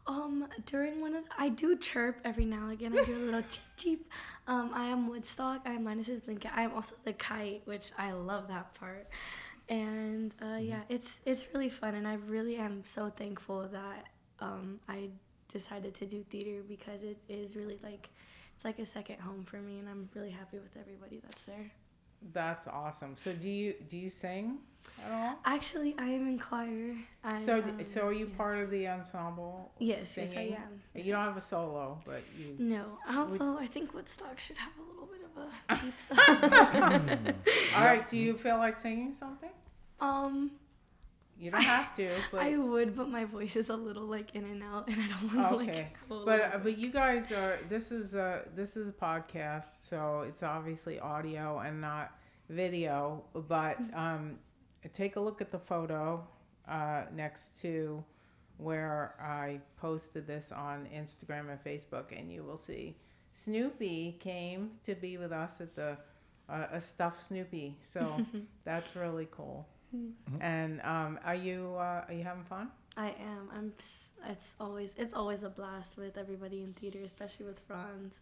Um, 0.08 0.46
during 0.66 1.00
one 1.00 1.16
of 1.16 1.24
the, 1.24 1.30
I 1.36 1.48
do 1.48 1.76
chirp 1.76 2.20
every 2.24 2.44
now 2.44 2.64
and 2.64 2.72
again. 2.72 2.96
I 2.96 3.04
do 3.04 3.16
a 3.16 3.18
little 3.18 3.42
cheep 3.50 3.62
cheep. 3.76 4.10
Um, 4.46 4.70
I 4.74 4.84
am 4.86 5.08
Woodstock. 5.08 5.62
I 5.66 5.70
am 5.72 5.84
Linus's 5.84 6.20
blanket. 6.20 6.52
I 6.54 6.62
am 6.62 6.72
also 6.74 6.94
the 7.04 7.12
kite, 7.12 7.62
which 7.64 7.90
I 7.98 8.12
love 8.12 8.46
that 8.48 8.74
part. 8.74 9.08
And 9.68 10.32
uh, 10.40 10.58
yeah, 10.58 10.82
it's 10.88 11.20
it's 11.24 11.48
really 11.52 11.68
fun, 11.70 11.94
and 11.96 12.06
I 12.06 12.14
really 12.14 12.56
am 12.56 12.82
so 12.84 13.10
thankful 13.10 13.66
that 13.72 14.04
um, 14.38 14.78
I 14.88 15.08
decided 15.52 15.94
to 15.96 16.06
do 16.06 16.22
theater 16.30 16.62
because 16.68 17.02
it 17.02 17.16
is 17.28 17.56
really 17.56 17.78
like 17.82 18.08
it's 18.56 18.64
like 18.64 18.78
a 18.78 18.86
second 18.86 19.20
home 19.20 19.44
for 19.44 19.58
me, 19.58 19.78
and 19.78 19.88
I'm 19.88 20.08
really 20.14 20.30
happy 20.30 20.58
with 20.58 20.76
everybody 20.80 21.20
that's 21.22 21.42
there. 21.42 21.70
That's 22.32 22.66
awesome. 22.66 23.14
So 23.16 23.32
do 23.34 23.48
you 23.48 23.74
do 23.88 23.98
you 23.98 24.08
sing 24.08 24.58
at 25.04 25.12
all? 25.12 25.38
Actually, 25.44 25.94
I 25.98 26.06
am 26.06 26.26
in 26.26 26.38
choir. 26.38 26.94
I, 27.22 27.38
so 27.42 27.58
um, 27.58 27.84
so 27.84 28.06
are 28.06 28.12
you 28.14 28.26
yeah. 28.26 28.36
part 28.36 28.58
of 28.58 28.70
the 28.70 28.88
ensemble? 28.88 29.72
Yes, 29.78 30.16
yes, 30.16 30.30
I 30.30 30.34
singing? 30.34 30.54
am. 30.54 30.80
You 30.94 31.12
don't 31.12 31.24
have 31.24 31.36
a 31.36 31.42
solo, 31.42 31.98
but 32.06 32.22
you. 32.38 32.56
No, 32.58 32.98
although 33.08 33.58
I 33.58 33.66
think 33.66 33.92
Woodstock 33.92 34.38
should 34.38 34.56
have 34.56 34.72
a 34.78 34.90
little 34.90 35.06
bit 35.06 35.20
of 35.22 35.42
a 35.42 35.76
cheep 35.80 36.00
song. 36.00 37.34
All 37.76 37.84
right. 37.84 38.08
Do 38.10 38.16
you 38.16 38.38
feel 38.38 38.56
like 38.56 38.78
singing 38.78 39.12
something? 39.12 39.50
um, 40.00 40.50
You 41.38 41.50
don't 41.50 41.62
have 41.62 41.94
to, 41.96 42.10
but 42.32 42.40
I 42.40 42.56
would, 42.56 42.96
but 42.96 43.08
my 43.08 43.24
voice 43.24 43.56
is 43.56 43.68
a 43.68 43.76
little 43.76 44.06
like 44.06 44.34
in 44.34 44.44
and 44.44 44.62
out, 44.62 44.88
and 44.88 45.00
I 45.00 45.08
don't 45.08 45.34
want 45.34 45.58
to. 45.58 45.64
Okay, 45.64 45.88
a 46.10 46.14
but 46.24 46.40
uh, 46.40 46.58
but 46.62 46.78
you 46.78 46.90
guys 46.90 47.30
are 47.30 47.58
this 47.68 47.90
is 47.90 48.14
a 48.14 48.42
this 48.54 48.76
is 48.76 48.88
a 48.88 48.92
podcast, 48.92 49.72
so 49.78 50.24
it's 50.26 50.42
obviously 50.42 50.98
audio 50.98 51.58
and 51.58 51.80
not 51.80 52.12
video. 52.48 53.22
But 53.34 53.78
um, 53.94 54.38
take 54.94 55.16
a 55.16 55.20
look 55.20 55.40
at 55.42 55.50
the 55.50 55.58
photo 55.58 56.26
uh, 56.68 57.02
next 57.14 57.60
to 57.60 58.02
where 58.56 59.14
I 59.20 59.60
posted 59.76 60.26
this 60.26 60.52
on 60.52 60.88
Instagram 60.94 61.50
and 61.50 61.62
Facebook, 61.62 62.18
and 62.18 62.32
you 62.32 62.44
will 62.44 62.58
see 62.58 62.96
Snoopy 63.34 64.16
came 64.20 64.70
to 64.86 64.94
be 64.94 65.18
with 65.18 65.32
us 65.32 65.60
at 65.60 65.76
the 65.76 65.98
uh, 66.48 66.66
a 66.72 66.80
stuffed 66.80 67.20
Snoopy. 67.20 67.76
So 67.82 68.24
that's 68.64 68.96
really 68.96 69.28
cool. 69.30 69.66
And 70.40 70.80
um, 70.82 71.18
are 71.24 71.34
you 71.34 71.74
uh, 71.76 72.04
are 72.08 72.14
you 72.14 72.24
having 72.24 72.44
fun? 72.44 72.70
I 72.96 73.08
am. 73.08 73.50
I'm. 73.54 73.72
It's 74.28 74.54
always 74.60 74.94
it's 74.96 75.14
always 75.14 75.42
a 75.42 75.50
blast 75.50 75.96
with 75.96 76.16
everybody 76.16 76.62
in 76.62 76.72
theater, 76.72 76.98
especially 77.04 77.46
with 77.46 77.60
Franz. 77.60 78.20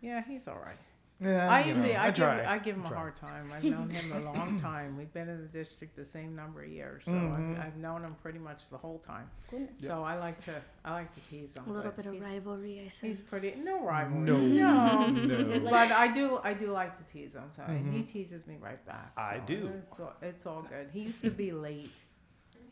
Yeah, 0.00 0.22
he's 0.26 0.48
all 0.48 0.58
right. 0.64 0.78
Yeah. 1.20 1.48
I 1.50 1.60
you 1.60 1.68
usually 1.68 1.92
know, 1.92 2.00
I, 2.00 2.06
give 2.06 2.14
try. 2.16 2.44
I 2.44 2.58
give 2.58 2.76
him 2.76 2.82
I 2.82 2.86
a 2.86 2.88
try. 2.88 2.98
hard 2.98 3.16
time. 3.16 3.52
I've 3.54 3.64
known 3.64 3.88
him 3.88 4.12
a 4.12 4.18
long 4.20 4.58
time. 4.70 4.96
We've 4.98 5.12
been 5.12 5.28
in 5.28 5.40
the 5.42 5.46
district 5.48 5.94
the 5.96 6.04
same 6.04 6.34
number 6.34 6.62
of 6.62 6.68
years, 6.68 7.04
so 7.04 7.12
Mhm. 7.12 7.56
I've, 7.60 7.66
I've 7.68 7.76
known 7.76 8.02
him 8.02 8.16
pretty 8.20 8.40
much 8.40 8.68
the 8.70 8.76
whole 8.76 8.98
time. 8.98 9.30
Goodness. 9.50 9.70
So 9.80 10.02
I 10.02 10.16
like 10.18 10.40
to 10.46 10.54
I 10.84 10.92
like 10.92 11.14
to 11.14 11.20
tease 11.30 11.56
him. 11.56 11.64
A 11.68 11.72
little 11.72 11.92
bit 11.92 12.06
of 12.06 12.20
rivalry, 12.20 12.80
I 12.84 12.88
sense. 12.88 13.00
He's 13.00 13.20
pretty 13.20 13.54
no 13.62 13.84
rivalry. 13.84 14.22
No. 14.30 14.38
no. 14.38 15.06
No. 15.06 15.34
Is 15.40 15.50
it 15.50 15.62
like- 15.62 15.72
But 15.72 15.92
I 15.96 16.08
do 16.12 16.40
I 16.42 16.52
do 16.52 16.72
like 16.72 16.96
to 16.96 17.04
tease 17.12 17.34
him, 17.34 17.44
so 17.56 17.62
and 17.62 17.94
he 17.94 18.02
teases 18.02 18.46
me 18.46 18.56
right 18.60 18.84
back. 18.84 19.12
I 19.16 19.38
do. 19.38 19.70
It's 19.88 20.00
all, 20.00 20.12
it's 20.20 20.46
all 20.46 20.62
good. 20.62 20.88
He 20.92 21.00
used 21.00 21.20
to 21.22 21.30
be 21.30 21.52
late. 21.52 21.90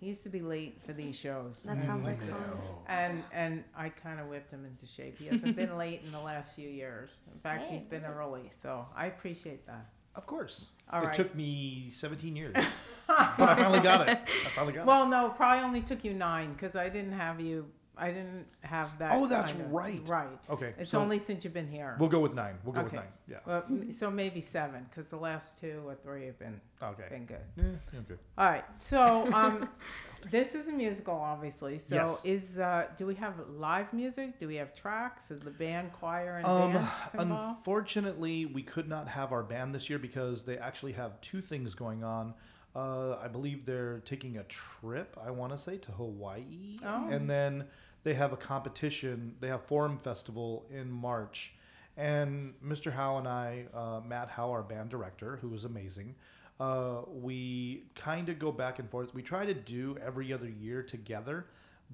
He 0.03 0.09
used 0.09 0.25
to 0.25 0.31
be 0.31 0.41
late 0.41 0.81
for 0.85 0.93
these 0.93 1.15
shows. 1.15 1.61
That 1.65 1.85
sounds 1.85 2.05
mm-hmm. 2.05 2.21
like 2.21 2.29
No. 2.29 2.57
fun. 2.61 2.75
And 2.89 3.23
and 3.33 3.63
I 3.77 3.89
kind 3.89 4.19
of 4.19 4.27
whipped 4.27 4.51
him 4.51 4.65
into 4.65 4.85
shape. 4.85 5.17
He 5.17 5.27
hasn't 5.27 5.55
been 5.55 5.79
late 5.79 6.03
in 6.05 6.11
the 6.11 6.19
last 6.19 6.57
few 6.57 6.69
years. 6.69 7.11
In 7.33 7.39
fact, 7.39 7.69
Hey, 7.69 7.77
he's 7.77 7.85
been 7.85 8.01
good. 8.01 8.11
early. 8.11 8.51
So 8.51 8.85
I 8.97 9.07
appreciate 9.07 9.65
that. 9.69 9.87
Of 10.17 10.27
course. 10.27 10.67
All 10.91 11.03
it 11.03 11.07
right. 11.07 11.15
took 11.15 11.33
me 11.37 11.89
17 11.93 12.35
years, 12.35 12.53
but 13.07 13.17
I 13.17 13.55
finally 13.55 13.79
got 13.79 14.09
it. 14.09 14.19
I 14.27 14.49
finally 14.57 14.73
got 14.73 14.81
it. 14.81 14.87
Well, 14.87 15.07
no, 15.07 15.29
probably 15.37 15.63
only 15.63 15.83
took 15.83 16.05
you 16.05 16.15
nine 16.15 16.53
because 16.55 16.75
I 16.75 16.89
didn't 16.89 17.13
have 17.13 17.41
you. 17.41 17.67
I 17.97 18.09
didn't 18.09 18.47
have 18.63 18.99
that. 19.01 19.13
Oh, 19.15 19.27
that's 19.27 19.53
kinda- 19.53 19.69
right. 19.69 20.01
Right. 20.09 20.39
Okay. 20.49 20.73
It's 20.79 20.91
so 20.91 20.99
only 21.01 21.19
since 21.19 21.45
you've 21.45 21.53
been 21.53 21.69
here. 21.69 21.95
We'll 22.01 22.09
go 22.09 22.21
with 22.21 22.35
nine. 22.35 22.59
We'll 22.65 22.73
go 22.73 22.81
Okay. 22.81 22.85
with 22.97 23.05
nine. 23.05 23.13
Yeah. 23.29 23.39
Well, 23.45 23.65
m- 23.69 23.93
so 23.93 24.11
maybe 24.11 24.41
seven 24.41 24.87
because 24.89 25.09
the 25.11 25.19
last 25.19 25.61
two 25.61 25.83
or 25.87 25.95
three 25.95 26.25
have 26.27 26.39
been 26.39 26.59
Okay. 26.83 27.05
been 27.11 27.27
good. 27.27 27.41
Yeah, 27.57 27.65
okay. 28.01 28.15
All 28.39 28.47
right. 28.49 28.65
So 28.79 29.31
um, 29.35 29.69
this 30.31 30.55
is 30.55 30.69
a 30.69 30.73
musical, 30.73 31.15
obviously. 31.15 31.77
So 31.79 31.95
Yes. 32.25 32.51
is 32.53 32.59
uh, 32.59 32.87
do 32.97 33.07
we 33.07 33.15
have 33.17 33.35
live 33.51 33.93
music? 33.93 34.39
Do 34.39 34.49
we 34.49 34.57
have 34.57 34.75
tracks? 34.75 35.31
Is 35.31 35.41
the 35.41 35.51
band, 35.51 35.93
choir, 35.93 36.39
and 36.39 36.47
Um, 36.47 36.73
dance 36.73 36.91
involved? 37.13 37.57
unfortunately, 37.59 38.47
we 38.47 38.63
could 38.63 38.89
not 38.89 39.07
have 39.07 39.33
our 39.33 39.43
band 39.43 39.75
this 39.75 39.91
year 39.91 39.99
because 39.99 40.45
they 40.45 40.57
actually 40.57 40.93
have 40.93 41.21
two 41.21 41.43
things 41.43 41.75
going 41.75 42.03
on. 42.03 42.33
Uh, 42.75 43.17
I 43.23 43.29
believe 43.29 43.65
they're 43.67 44.01
taking 44.05 44.39
a 44.39 44.45
trip. 44.45 45.17
I 45.23 45.31
want 45.31 45.53
to 45.53 45.59
say 45.59 45.77
to 45.79 45.93
Hawaii, 45.93 46.79
Oh. 46.85 47.09
and 47.11 47.29
then 47.29 47.67
they 48.03 48.15
have 48.15 48.33
a 48.33 48.37
competition. 48.37 49.37
They 49.41 49.49
have 49.49 49.63
Forum 49.65 49.99
Festival 49.99 50.67
in 50.71 50.91
March, 50.91 51.53
and 51.97 52.55
Mr. 52.65 52.91
Howe 52.93 53.19
and 53.19 53.29
I, 53.29 53.67
uh, 53.75 54.01
Matt 54.07 54.31
Howe, 54.31 54.51
our 54.51 54.63
band 54.63 54.89
director, 54.91 55.37
who 55.37 55.53
is 55.55 55.65
amazing. 55.67 56.15
Uh, 56.59 57.03
we 57.09 57.85
kind 57.95 58.29
of 58.29 58.39
go 58.39 58.51
back 58.53 58.79
and 58.79 58.89
forth. 58.89 59.13
We 59.15 59.23
try 59.23 59.45
to 59.45 59.55
do 59.55 59.97
every 60.05 60.33
other 60.33 60.49
year 60.49 60.83
together, 60.83 61.47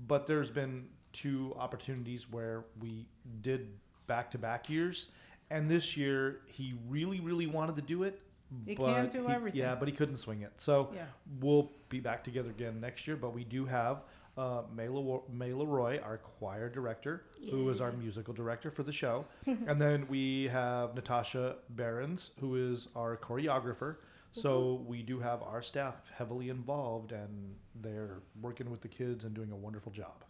but 0.06 0.26
there's 0.26 0.50
been 0.50 0.86
two 1.12 1.54
opportunities 1.58 2.30
where 2.30 2.64
we 2.80 3.06
did 3.40 3.68
back 4.06 4.30
to 4.32 4.38
back 4.38 4.68
years. 4.70 5.08
And 5.50 5.68
this 5.70 5.96
year, 5.96 6.40
he 6.46 6.74
really, 6.88 7.20
really 7.20 7.46
wanted 7.46 7.74
to 7.76 7.82
do 7.82 8.02
it. 8.02 8.20
You 8.66 8.76
but 8.76 8.94
can't 8.94 9.10
do 9.10 9.26
he- 9.26 9.32
everything. 9.32 9.60
Yeah, 9.60 9.74
but 9.74 9.88
he 9.88 9.94
couldn't 9.94 10.16
swing 10.16 10.42
it. 10.42 10.52
So 10.56 10.90
yeah. 10.94 11.04
we'll 11.40 11.70
be 11.88 12.00
back 12.00 12.24
together 12.24 12.50
again 12.50 12.80
next 12.80 13.06
year. 13.06 13.16
But 13.16 13.34
we 13.34 13.44
do 13.44 13.66
have 13.66 14.02
uh, 14.36 14.62
May, 14.74 14.88
Leroy, 14.88 15.20
May 15.32 15.52
Leroy, 15.52 16.00
our 16.00 16.18
choir 16.18 16.68
director, 16.68 17.24
who 17.50 17.68
is 17.68 17.80
our 17.80 17.92
musical 17.92 18.32
director 18.32 18.70
for 18.70 18.82
the 18.82 18.92
show. 18.92 19.24
and 19.46 19.80
then 19.80 20.06
we 20.08 20.48
have 20.48 20.94
Natasha 20.94 21.56
Behrens, 21.70 22.30
who 22.40 22.72
is 22.72 22.88
our 22.94 23.16
choreographer. 23.16 23.96
So 24.32 24.84
we 24.86 25.02
do 25.02 25.18
have 25.18 25.42
our 25.42 25.62
staff 25.62 26.10
heavily 26.16 26.50
involved, 26.50 27.12
and 27.12 27.56
they're 27.80 28.20
working 28.40 28.70
with 28.70 28.80
the 28.80 28.88
kids 28.88 29.24
and 29.24 29.34
doing 29.34 29.50
a 29.50 29.56
wonderful 29.56 29.90
job. 29.90 30.24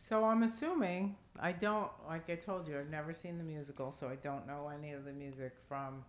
So 0.00 0.24
I'm 0.24 0.42
assuming 0.42 1.16
I 1.40 1.52
don't 1.52 1.90
like 2.06 2.28
I 2.28 2.34
told 2.34 2.68
you 2.68 2.78
I've 2.78 2.90
never 2.90 3.12
seen 3.12 3.38
the 3.38 3.44
musical, 3.44 3.90
so 3.90 4.08
I 4.08 4.16
don't 4.16 4.46
know 4.46 4.70
any 4.74 4.92
of 4.92 5.04
the 5.04 5.12
music 5.12 5.54
from 5.66 6.04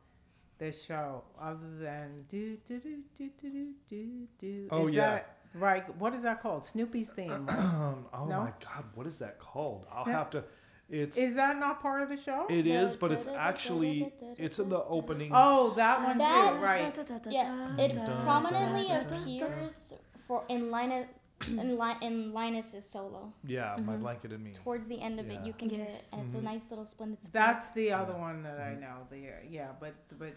the 0.57 0.71
show 0.71 1.23
other 1.41 1.69
than 1.79 2.25
do 2.29 2.57
do 2.67 2.79
do 2.79 2.97
do 3.17 3.29
do 3.41 3.73
do 3.89 4.27
do. 4.39 4.67
Oh 4.71 4.87
is 4.87 4.93
yeah. 4.93 5.11
That, 5.11 5.37
right. 5.53 5.95
What 5.97 6.13
is 6.13 6.23
that 6.23 6.41
called? 6.41 6.65
Snoopy's 6.65 7.09
theme. 7.09 7.45
Right? 7.45 7.95
oh 8.13 8.25
no? 8.25 8.39
my 8.39 8.53
God! 8.63 8.83
What 8.93 9.07
is 9.07 9.17
that 9.19 9.39
called? 9.39 9.85
I'll 9.91 10.05
have 10.05 10.29
to. 10.31 10.43
It's 10.87 11.17
is 11.17 11.33
that 11.33 11.57
not 11.57 11.81
part 11.81 12.03
of 12.03 12.09
the 12.09 12.17
show? 12.17 12.45
It 12.47 12.67
is, 12.67 12.95
but 12.95 13.11
it's 13.11 13.27
actually 13.27 14.13
it's 14.37 14.59
in 14.59 14.69
the 14.69 14.83
opening. 14.83 15.31
Oh, 15.33 15.73
that 15.75 16.01
one 16.03 16.19
that, 16.19 16.53
too, 16.53 16.63
right? 16.63 16.95
Yeah, 17.29 17.75
it 17.77 17.95
prominently 18.23 18.91
appears 18.91 19.93
for 20.27 20.43
in 20.47 20.69
line 20.69 21.07
in, 21.47 21.77
Li- 21.77 21.97
in 22.01 22.33
Linus's 22.33 22.85
solo. 22.89 23.33
Yeah, 23.45 23.75
my 23.83 23.95
Mhm. 23.95 23.99
blanket 24.01 24.31
and 24.33 24.43
me. 24.43 24.51
Towards 24.53 24.87
the 24.87 25.01
end 25.01 25.19
of 25.19 25.27
Yeah. 25.27 25.39
it, 25.41 25.45
you 25.45 25.53
can 25.53 25.69
hear 25.69 25.83
it, 25.83 25.89
Yes. 25.89 26.09
and 26.13 26.25
it's 26.25 26.35
a 26.35 26.39
Mhm. 26.39 26.43
nice 26.43 26.69
little 26.69 26.85
splendid. 26.85 27.21
surprise. 27.23 27.33
That's 27.55 27.71
the 27.71 27.91
other 27.91 28.13
Yeah. 28.13 28.19
one 28.21 28.43
that 28.43 28.59
I 28.59 28.75
Mhm. 28.75 28.81
know. 28.81 29.07
The 29.09 29.19
yeah, 29.49 29.73
but 29.79 29.93
but 30.19 30.33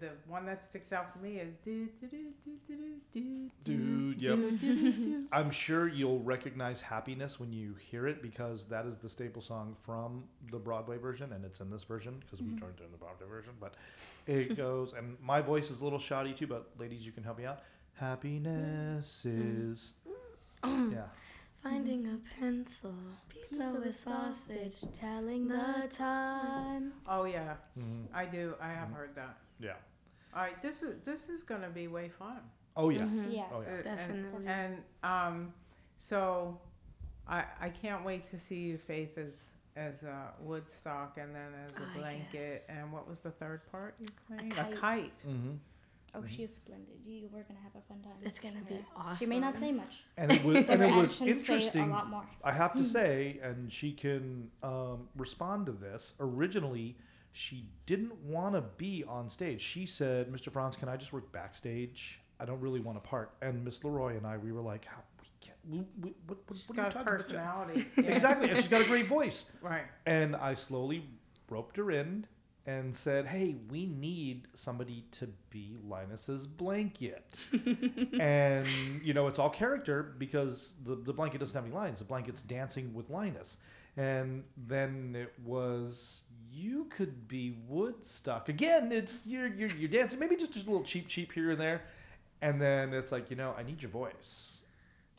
the 0.00 0.10
one 0.26 0.46
that 0.46 0.64
sticks 0.64 0.90
out 0.92 1.12
for 1.12 1.18
me 1.20 1.36
is 1.38 1.54
do 1.64 1.86
do 2.00 2.08
do 2.08 2.32
do 2.44 2.56
do 2.56 2.56
do 2.74 3.00
do 3.12 3.50
Dude, 3.62 4.20
yep. 4.22 4.36
do 4.36 4.56
do 4.56 4.92
do. 4.92 5.28
I'm 5.32 5.50
sure 5.50 5.86
you'll 5.86 6.18
recognize 6.20 6.80
happiness 6.80 7.38
when 7.38 7.52
you 7.52 7.74
hear 7.74 8.06
it 8.08 8.20
because 8.22 8.66
that 8.68 8.86
is 8.86 8.96
the 8.98 9.08
staple 9.08 9.42
song 9.42 9.76
from 9.84 10.24
the 10.50 10.58
Broadway 10.58 10.96
version, 10.96 11.32
and 11.32 11.44
it's 11.44 11.60
in 11.60 11.70
this 11.70 11.84
version 11.84 12.18
because 12.20 12.40
we 12.42 12.58
turned 12.58 12.80
it 12.80 12.84
in 12.84 12.90
the 12.90 12.98
Broadway 12.98 13.28
version. 13.28 13.52
But 13.60 13.74
it 14.26 14.56
goes, 14.56 14.92
and 14.94 15.20
my 15.20 15.40
voice 15.40 15.70
is 15.70 15.78
a 15.80 15.84
little 15.84 15.98
shoddy 16.00 16.32
too. 16.32 16.46
But 16.48 16.70
ladies, 16.78 17.04
you 17.06 17.12
can 17.12 17.22
help 17.22 17.38
me 17.38 17.44
out. 17.44 17.62
Happiness 17.94 19.24
is, 19.24 19.94
yeah. 20.66 21.06
Finding 21.62 22.06
a 22.06 22.18
pencil, 22.38 22.94
pizza, 23.28 23.80
with 23.84 23.96
sausage, 23.98 24.80
telling 24.92 25.48
the 25.48 25.88
time. 25.92 26.92
Oh 27.08 27.24
yeah, 27.24 27.56
Mhm. 27.78 28.06
I 28.14 28.24
do. 28.26 28.54
I 28.60 28.68
have 28.68 28.88
Mhm. 28.88 28.94
heard 28.94 29.14
that. 29.16 29.36
Yeah. 29.58 29.76
All 30.34 30.42
right, 30.42 30.60
this 30.62 30.82
is 30.82 31.02
this 31.04 31.28
is 31.28 31.42
gonna 31.42 31.70
be 31.70 31.88
way 31.88 32.08
fun. 32.08 32.40
Oh 32.76 32.90
yeah. 32.90 33.02
Mhm. 33.02 33.32
Yes. 33.32 33.50
Oh, 33.52 33.60
yeah. 33.62 33.68
Uh, 33.68 33.72
and- 33.74 33.84
Definitely. 33.84 34.46
And, 34.46 34.84
um, 35.02 35.54
so 35.98 36.60
I 37.26 37.44
I 37.60 37.70
can't 37.70 38.04
wait 38.04 38.26
to 38.26 38.38
see 38.38 38.60
you, 38.68 38.78
Faith, 38.78 39.18
as 39.18 39.46
as 39.76 40.02
uh, 40.04 40.30
Woodstock, 40.40 41.18
and 41.18 41.34
then 41.34 41.52
as 41.66 41.76
a 41.76 41.82
Ah, 41.82 41.94
blanket, 41.96 42.32
yes. 42.32 42.66
and 42.68 42.92
what 42.92 43.06
was 43.08 43.18
the 43.20 43.30
third 43.32 43.60
part 43.72 43.94
you 43.98 44.06
played? 44.26 44.52
kite. 44.52 44.72
A 44.72 44.76
kite. 44.76 45.18
Mm-hmm. 45.26 45.54
"Oh, 46.16 46.26
she 46.26 46.42
is 46.42 46.54
splendid. 46.54 46.96
You 47.04 47.28
we're 47.32 47.42
gonna 47.44 47.60
have 47.62 47.74
a 47.76 47.84
fun 47.88 48.00
time." 48.02 48.12
It's 48.22 48.38
gonna 48.38 48.62
be 48.68 48.84
awesome. 48.96 49.16
She 49.18 49.26
may 49.26 49.38
not 49.40 49.58
say 49.58 49.72
much, 49.72 50.04
And 50.16 50.32
it 50.32 50.42
was, 50.44 50.56
but 50.64 50.70
and 50.70 50.80
her 50.82 50.88
it 50.88 50.96
was 50.96 51.12
actions 51.12 51.18
say 51.18 51.26
a 51.26 51.56
interesting. 51.56 51.90
lot 51.90 52.08
more. 52.10 52.24
I 52.44 52.52
have 52.52 52.74
to 52.74 52.84
say, 52.84 53.38
and 53.42 53.70
she 53.72 53.92
can 53.92 54.50
um, 54.62 55.08
respond 55.16 55.66
to 55.66 55.72
this. 55.72 56.14
Originally, 56.20 56.96
she 57.32 57.68
didn't 57.86 58.14
want 58.24 58.54
to 58.54 58.62
be 58.62 59.04
on 59.08 59.28
stage. 59.28 59.60
She 59.60 59.86
said, 59.86 60.32
"Mr. 60.32 60.50
Franz, 60.52 60.76
can 60.76 60.88
I 60.88 60.96
just 60.96 61.12
work 61.12 61.30
backstage? 61.32 62.20
I 62.40 62.44
don't 62.44 62.60
really 62.60 62.80
want 62.80 62.98
a 62.98 63.00
part." 63.00 63.32
And 63.42 63.64
Miss 63.64 63.82
Leroy 63.84 64.16
and 64.16 64.26
I, 64.26 64.36
we 64.38 64.52
were 64.52 64.60
like, 64.62 64.84
"How 64.84 64.98
we 65.20 65.28
can't? 65.40 65.58
We, 65.68 65.78
we, 66.00 66.14
what, 66.26 66.38
what, 66.46 66.56
She's 66.56 66.68
what 66.68 66.78
are 66.78 66.82
you 66.82 66.90
got 66.90 66.90
a 66.90 66.94
talking 66.94 67.08
about?" 67.08 67.20
personality. 67.20 67.86
Yeah. 67.96 68.04
Exactly, 68.12 68.50
and 68.50 68.58
she's 68.58 68.68
got 68.68 68.80
a 68.82 68.84
great 68.86 69.06
voice. 69.08 69.46
Right. 69.62 69.84
And 70.06 70.34
I 70.36 70.54
slowly 70.54 71.04
roped 71.50 71.76
her 71.76 71.90
in 71.90 72.26
and 72.66 72.94
said, 72.94 73.26
"Hey, 73.26 73.56
we 73.70 73.86
need 73.86 74.48
somebody 74.54 75.04
to 75.12 75.28
be 75.50 75.76
Linus's 75.88 76.46
blanket." 76.46 77.46
and 78.20 78.66
you 79.02 79.14
know, 79.14 79.28
it's 79.28 79.38
all 79.38 79.50
character 79.50 80.14
because 80.18 80.74
the 80.84 80.96
the 80.96 81.12
blanket 81.12 81.38
doesn't 81.38 81.54
have 81.54 81.64
any 81.64 81.74
lines. 81.74 82.00
The 82.00 82.04
blanket's 82.04 82.42
dancing 82.42 82.92
with 82.92 83.10
Linus. 83.10 83.58
And 83.98 84.44
then 84.66 85.16
it 85.18 85.32
was 85.42 86.22
you 86.52 86.86
could 86.86 87.28
be 87.28 87.56
Woodstock 87.68 88.48
again. 88.48 88.92
It's 88.92 89.26
you're 89.26 89.48
you're, 89.48 89.70
you're 89.70 89.88
dancing 89.88 90.18
maybe 90.18 90.36
just 90.36 90.52
just 90.52 90.66
a 90.66 90.70
little 90.70 90.84
cheep 90.84 91.08
cheep 91.08 91.32
here 91.32 91.52
and 91.52 91.60
there, 91.60 91.82
and 92.42 92.60
then 92.60 92.92
it's 92.92 93.12
like 93.12 93.30
you 93.30 93.36
know 93.36 93.54
I 93.56 93.62
need 93.62 93.80
your 93.82 93.90
voice. 93.90 94.55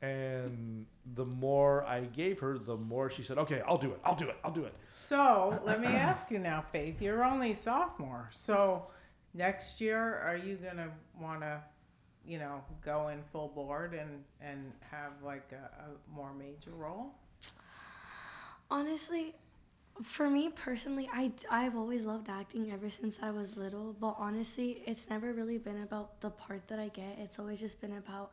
And 0.02 0.86
the 1.16 1.26
more 1.26 1.84
I 1.86 2.02
gave 2.02 2.40
her, 2.40 2.60
the 2.60 2.78
more 2.78 3.10
she 3.10 3.24
said, 3.24 3.38
"Okay, 3.40 3.62
I'll 3.68 3.80
do 3.80 3.92
it. 3.92 4.00
I'll 4.06 4.16
do 4.16 4.30
it. 4.30 4.38
I'll 4.44 4.52
do 4.52 4.66
it." 4.66 4.76
So 4.92 5.60
let 5.66 5.82
me 5.82 5.88
ask 5.88 6.30
you 6.30 6.38
now, 6.40 6.62
Faith. 6.62 7.02
You're 7.02 7.24
only 7.24 7.54
sophomore. 7.56 8.30
So 8.32 8.84
next 9.34 9.82
year, 9.82 10.20
are 10.20 10.38
you 10.38 10.56
gonna 10.58 10.92
want 11.20 11.42
to, 11.42 11.64
you 12.26 12.38
know, 12.38 12.62
go 12.86 13.08
in 13.08 13.24
full 13.32 13.48
board 13.48 13.96
and 13.96 14.24
and 14.40 14.72
have 14.92 15.14
like 15.24 15.52
a, 15.52 15.82
a 15.84 16.16
more 16.16 16.32
major 16.34 16.72
role? 16.72 17.16
Honestly, 18.70 19.34
for 20.04 20.30
me 20.30 20.50
personally, 20.50 21.10
I, 21.12 21.32
I've 21.50 21.76
always 21.76 22.04
loved 22.04 22.30
acting 22.30 22.72
ever 22.72 22.90
since 22.90 23.18
I 23.22 23.32
was 23.32 23.58
little. 23.58 23.96
But 24.00 24.16
honestly, 24.18 24.84
it's 24.86 25.10
never 25.10 25.34
really 25.34 25.58
been 25.58 25.82
about 25.84 26.22
the 26.22 26.30
part 26.30 26.68
that 26.68 26.80
I 26.80 26.90
get. 26.90 27.18
It's 27.20 27.40
always 27.40 27.60
just 27.60 27.82
been 27.82 27.98
about 27.98 28.32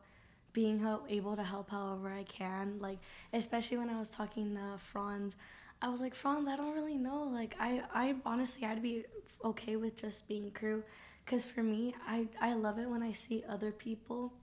being 0.55 0.79
ho- 0.79 1.03
able 1.07 1.35
to 1.35 1.43
help 1.43 1.69
however 1.69 2.11
I 2.11 2.23
can. 2.23 2.79
Like, 2.79 2.97
especially 3.33 3.77
when 3.77 3.89
I 3.89 3.99
was 3.99 4.09
talking 4.09 4.55
to 4.55 4.79
Franz, 4.79 5.35
I 5.81 5.89
was 5.89 6.01
like, 6.01 6.15
Franz, 6.15 6.47
I 6.47 6.55
don't 6.55 6.73
really 6.73 6.97
know. 6.97 7.23
Like, 7.23 7.55
I, 7.59 7.83
I 7.93 8.15
honestly, 8.25 8.65
I'd 8.65 8.81
be 8.81 9.03
okay 9.43 9.75
with 9.75 9.95
just 10.01 10.27
being 10.27 10.49
crew. 10.51 10.81
Because 11.23 11.43
for 11.43 11.61
me, 11.61 11.93
I, 12.07 12.27
I 12.41 12.53
love 12.53 12.79
it 12.79 12.89
when 12.89 13.03
I 13.03 13.11
see 13.11 13.43
other 13.47 13.71
people 13.71 14.33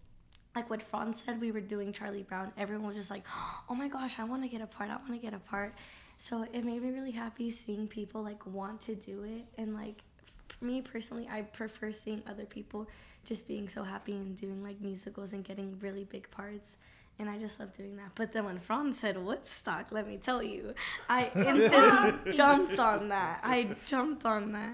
like 0.55 0.69
what 0.69 0.83
Franz 0.83 1.23
said, 1.25 1.41
we 1.41 1.51
were 1.51 1.63
doing 1.63 1.95
Charlie 1.95 2.25
Brown. 2.25 2.53
Everyone 2.59 2.89
was 2.89 2.97
just 2.97 3.11
like, 3.11 3.25
"Oh 3.71 3.75
my 3.75 3.89
gosh, 3.89 4.19
I 4.19 4.25
want 4.25 4.43
to 4.43 4.49
get 4.49 4.61
a 4.61 4.67
part. 4.67 4.91
I 4.91 4.97
want 4.97 5.13
to 5.15 5.19
get 5.19 5.33
a 5.33 5.39
part." 5.39 5.73
So 6.19 6.43
it 6.53 6.63
made 6.63 6.83
me 6.83 6.91
really 6.91 7.11
happy 7.11 7.51
seeing 7.51 7.89
people 7.89 8.23
like 8.23 8.45
want 8.47 8.83
to 8.83 8.95
do 8.95 9.25
it, 9.25 9.47
and 9.57 9.75
like 9.75 10.03
me 10.63 10.81
personally, 10.81 11.29
I 11.31 11.43
prefer 11.43 11.93
seeing 11.93 12.23
other 12.29 12.45
people 12.45 12.89
just 13.25 13.47
being 13.47 13.69
so 13.69 13.83
happy 13.83 14.13
and 14.13 14.39
doing 14.39 14.63
like 14.63 14.81
musicals 14.81 15.33
and 15.33 15.45
getting 15.45 15.79
really 15.81 16.05
big 16.05 16.31
parts. 16.31 16.77
And 17.19 17.29
I 17.29 17.39
just 17.39 17.61
love 17.61 17.77
doing 17.77 17.97
that. 17.97 18.11
But 18.15 18.33
then 18.33 18.47
when 18.47 18.59
Franz 18.59 18.99
said 18.99 19.23
Woodstock, 19.23 19.93
let 19.93 20.09
me 20.09 20.17
tell 20.17 20.43
you, 20.43 20.75
I 21.09 21.31
instantly 21.37 22.33
jumped 22.33 22.79
on 22.79 23.09
that. 23.11 23.41
I 23.45 23.77
jumped 23.87 24.25
on 24.25 24.53
that. 24.53 24.73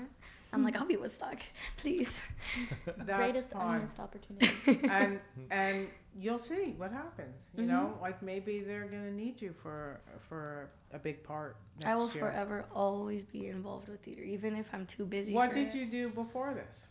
I'm 0.52 0.64
like, 0.64 0.76
I'll 0.76 0.86
be 0.86 0.96
Woodstock, 0.96 1.40
please. 1.76 2.20
That's 2.86 3.18
Greatest 3.18 3.52
fun. 3.52 3.76
unmissed 3.76 3.98
opportunity. 3.98 4.80
and 4.88 5.20
and 5.50 5.88
you'll 6.18 6.38
see 6.38 6.74
what 6.76 6.92
happens. 6.92 7.38
You 7.54 7.62
Mm-hmm. 7.64 7.72
know, 7.72 7.98
like 8.00 8.22
maybe 8.22 8.60
they're 8.60 8.86
gonna 8.94 9.10
need 9.24 9.40
you 9.40 9.52
for 9.62 10.00
for 10.28 10.70
a 10.92 10.98
big 10.98 11.22
part. 11.22 11.56
Next 11.80 11.86
I 11.90 11.94
will 11.94 12.10
year. 12.10 12.22
forever 12.24 12.64
always 12.74 13.26
be 13.26 13.46
involved 13.46 13.88
with 13.88 14.00
theater, 14.02 14.22
even 14.22 14.56
if 14.56 14.66
I'm 14.74 14.86
too 14.86 15.04
busy. 15.06 15.32
What 15.32 15.52
did 15.52 15.68
it. 15.68 15.74
you 15.74 15.86
do 15.86 16.10
before 16.10 16.54
this? 16.54 16.86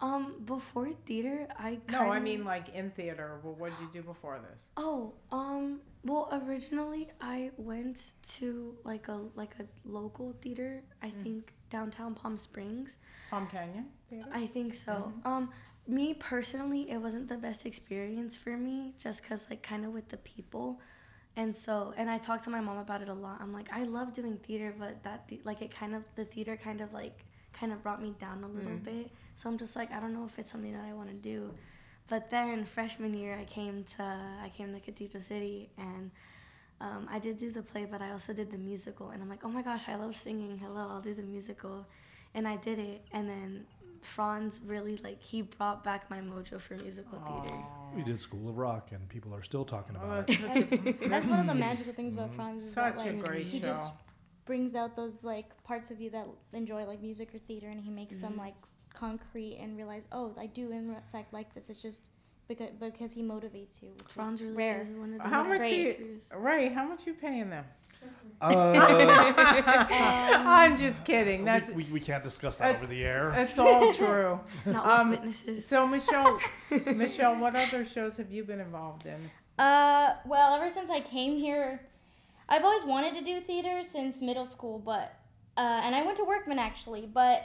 Um, 0.00 0.24
before 0.44 0.90
theater, 1.06 1.48
I 1.58 1.78
No, 1.90 2.02
I 2.18 2.20
mean 2.20 2.44
like 2.44 2.68
in 2.80 2.88
theater. 2.88 3.40
But 3.42 3.54
what 3.58 3.70
did 3.72 3.80
you 3.86 3.90
do 4.00 4.02
before 4.06 4.38
this? 4.48 4.60
Oh, 4.76 5.12
um, 5.32 5.80
well, 6.04 6.28
originally 6.46 7.04
I 7.20 7.50
went 7.56 8.12
to 8.38 8.76
like 8.84 9.08
a 9.08 9.18
like 9.34 9.54
a 9.58 9.66
local 9.98 10.28
theater. 10.42 10.82
I 11.02 11.08
Mm. 11.10 11.22
think 11.24 11.52
downtown 11.70 12.14
Palm 12.14 12.38
Springs. 12.38 12.96
Palm 13.30 13.46
Canyon 13.48 13.86
Theater. 14.08 14.28
I 14.32 14.46
think 14.46 14.74
so. 14.74 14.92
Mm-hmm. 14.92 15.28
Um, 15.28 15.50
me 15.88 16.14
personally, 16.14 16.90
it 16.90 16.98
wasn't 16.98 17.28
the 17.28 17.36
best 17.36 17.64
experience 17.66 18.36
for 18.36 18.56
me, 18.56 18.92
just 18.98 19.24
cause 19.26 19.46
like 19.50 19.62
kind 19.62 19.84
of 19.86 19.92
with 19.92 20.08
the 20.10 20.18
people, 20.18 20.80
and 21.36 21.56
so 21.56 21.94
and 21.96 22.10
I 22.10 22.18
talked 22.18 22.44
to 22.44 22.50
my 22.50 22.60
mom 22.60 22.78
about 22.78 23.00
it 23.02 23.08
a 23.08 23.14
lot. 23.14 23.38
I'm 23.40 23.52
like, 23.52 23.68
I 23.72 23.84
love 23.84 24.12
doing 24.12 24.36
theater, 24.38 24.74
but 24.78 25.02
that 25.04 25.26
the, 25.28 25.40
like 25.44 25.62
it 25.62 25.70
kind 25.74 25.94
of 25.94 26.02
the 26.14 26.24
theater 26.24 26.56
kind 26.56 26.80
of 26.80 26.92
like 26.92 27.24
kind 27.52 27.72
of 27.72 27.82
brought 27.82 28.02
me 28.02 28.14
down 28.20 28.44
a 28.44 28.48
little 28.48 28.72
Mm. 28.72 28.84
bit. 28.84 29.10
So 29.36 29.48
I'm 29.48 29.58
just 29.58 29.74
like, 29.76 29.90
I 29.90 29.98
don't 30.00 30.12
know 30.14 30.26
if 30.26 30.38
it's 30.38 30.50
something 30.50 30.72
that 30.72 30.84
I 30.84 30.92
want 30.92 31.10
to 31.10 31.16
do. 31.16 31.50
But 32.08 32.30
then 32.30 32.64
freshman 32.64 33.14
year, 33.14 33.36
I 33.38 33.44
came 33.44 33.84
to 33.96 34.02
I 34.02 34.50
came 34.56 34.72
to 34.74 34.80
Cathedral 34.80 35.22
City 35.22 35.70
and. 35.78 36.10
Um, 36.80 37.08
I 37.10 37.18
did 37.18 37.38
do 37.38 37.50
the 37.50 37.60
play, 37.62 37.86
but 37.86 38.00
I 38.00 38.12
also 38.12 38.32
did 38.32 38.52
the 38.52 38.56
musical, 38.56 39.10
and 39.10 39.20
I'm 39.20 39.28
like, 39.28 39.44
oh 39.44 39.48
my 39.48 39.62
gosh, 39.62 39.88
I 39.88 39.96
love 39.96 40.14
singing. 40.14 40.56
Hello, 40.58 40.86
I'll 40.88 41.00
do 41.00 41.12
the 41.12 41.24
musical, 41.24 41.84
and 42.34 42.46
I 42.46 42.54
did 42.54 42.78
it. 42.78 43.04
And 43.10 43.28
then 43.28 43.66
Franz 44.02 44.60
really 44.64 44.96
like 44.98 45.20
he 45.22 45.42
brought 45.42 45.82
back 45.84 46.08
my 46.10 46.18
mojo 46.20 46.60
for 46.60 46.74
musical 46.74 47.18
theater. 47.20 47.56
We 47.96 48.02
did 48.02 48.20
School 48.20 48.48
of 48.48 48.58
Rock, 48.58 48.92
and 48.92 49.08
people 49.08 49.34
are 49.34 49.42
still 49.42 49.64
talking 49.64 49.96
Oh, 50.00 50.04
about 50.04 50.26
that's 50.26 50.72
it. 50.72 51.08
That's 51.10 51.26
one 51.26 51.40
of 51.40 51.46
the 51.46 51.54
magical 51.54 51.92
things 51.92 52.14
about 52.14 52.34
Franz 52.34 52.64
is 52.64 52.72
such 52.72 52.96
that 52.96 53.06
a 53.06 53.10
like 53.12 53.24
great 53.24 53.46
he 53.46 53.58
show. 53.60 53.66
just 53.66 53.92
brings 54.44 54.74
out 54.74 54.96
those 54.96 55.24
like 55.24 55.46
parts 55.64 55.90
of 55.90 56.00
you 56.00 56.10
that 56.10 56.26
enjoy 56.52 56.84
like 56.84 57.02
music 57.02 57.34
or 57.34 57.38
theater, 57.38 57.68
and 57.68 57.80
he 57.80 57.90
makes 57.90 58.20
them 58.20 58.32
Mm-hmm. 58.32 58.40
like 58.40 58.54
concrete 58.94 59.58
and 59.60 59.76
realize, 59.76 60.02
oh, 60.12 60.34
I 60.38 60.46
do 60.46 60.70
in 60.72 60.96
fact 61.12 61.32
like 61.32 61.54
this. 61.54 61.70
It's 61.70 61.82
just 61.82 62.08
because 62.48 62.70
because 62.80 63.12
he 63.12 63.22
motivates 63.22 63.82
you, 63.82 63.90
which 63.98 64.08
Franz 64.08 64.34
is 64.40 64.42
really 64.42 64.56
rare. 64.56 64.82
is 64.82 64.90
one 64.92 65.12
of 65.12 65.18
the 65.18 65.28
How 65.28 65.42
best 65.44 65.54
much 65.60 65.70
do 65.70 65.74
you- 65.76 65.92
teachers. 65.92 66.22
Ray, 66.36 66.68
how 66.68 66.86
much 66.86 67.06
you 67.06 67.14
paying 67.14 67.50
them? 67.50 67.64
Uh, 68.40 69.34
I'm 69.90 70.76
just 70.76 71.04
kidding. 71.04 71.44
That's 71.44 71.70
we, 71.70 71.84
we, 71.84 71.92
we 71.94 72.00
can't 72.00 72.22
discuss 72.22 72.56
that 72.58 72.76
over 72.76 72.86
the 72.86 73.04
air. 73.04 73.32
it's 73.36 73.58
all 73.58 73.92
true. 73.92 74.38
Not 74.66 74.86
Um, 75.00 75.10
with 75.10 75.18
witnesses. 75.20 75.66
So 75.66 75.86
Michelle, 75.86 76.38
Michelle, 76.94 77.36
what 77.36 77.56
other 77.56 77.84
shows 77.84 78.16
have 78.16 78.30
you 78.30 78.44
been 78.44 78.60
involved 78.60 79.06
in? 79.06 79.30
Uh, 79.62 80.14
well, 80.24 80.54
ever 80.54 80.70
since 80.70 80.88
I 80.88 81.00
came 81.00 81.36
here, 81.36 81.80
I've 82.48 82.64
always 82.64 82.84
wanted 82.84 83.14
to 83.18 83.24
do 83.24 83.40
theater 83.40 83.82
since 83.82 84.22
middle 84.22 84.46
school, 84.46 84.78
but 84.78 85.14
uh, 85.56 85.80
and 85.82 85.94
I 85.96 86.04
went 86.04 86.16
to 86.18 86.24
Workman 86.24 86.60
actually, 86.60 87.06
but 87.12 87.44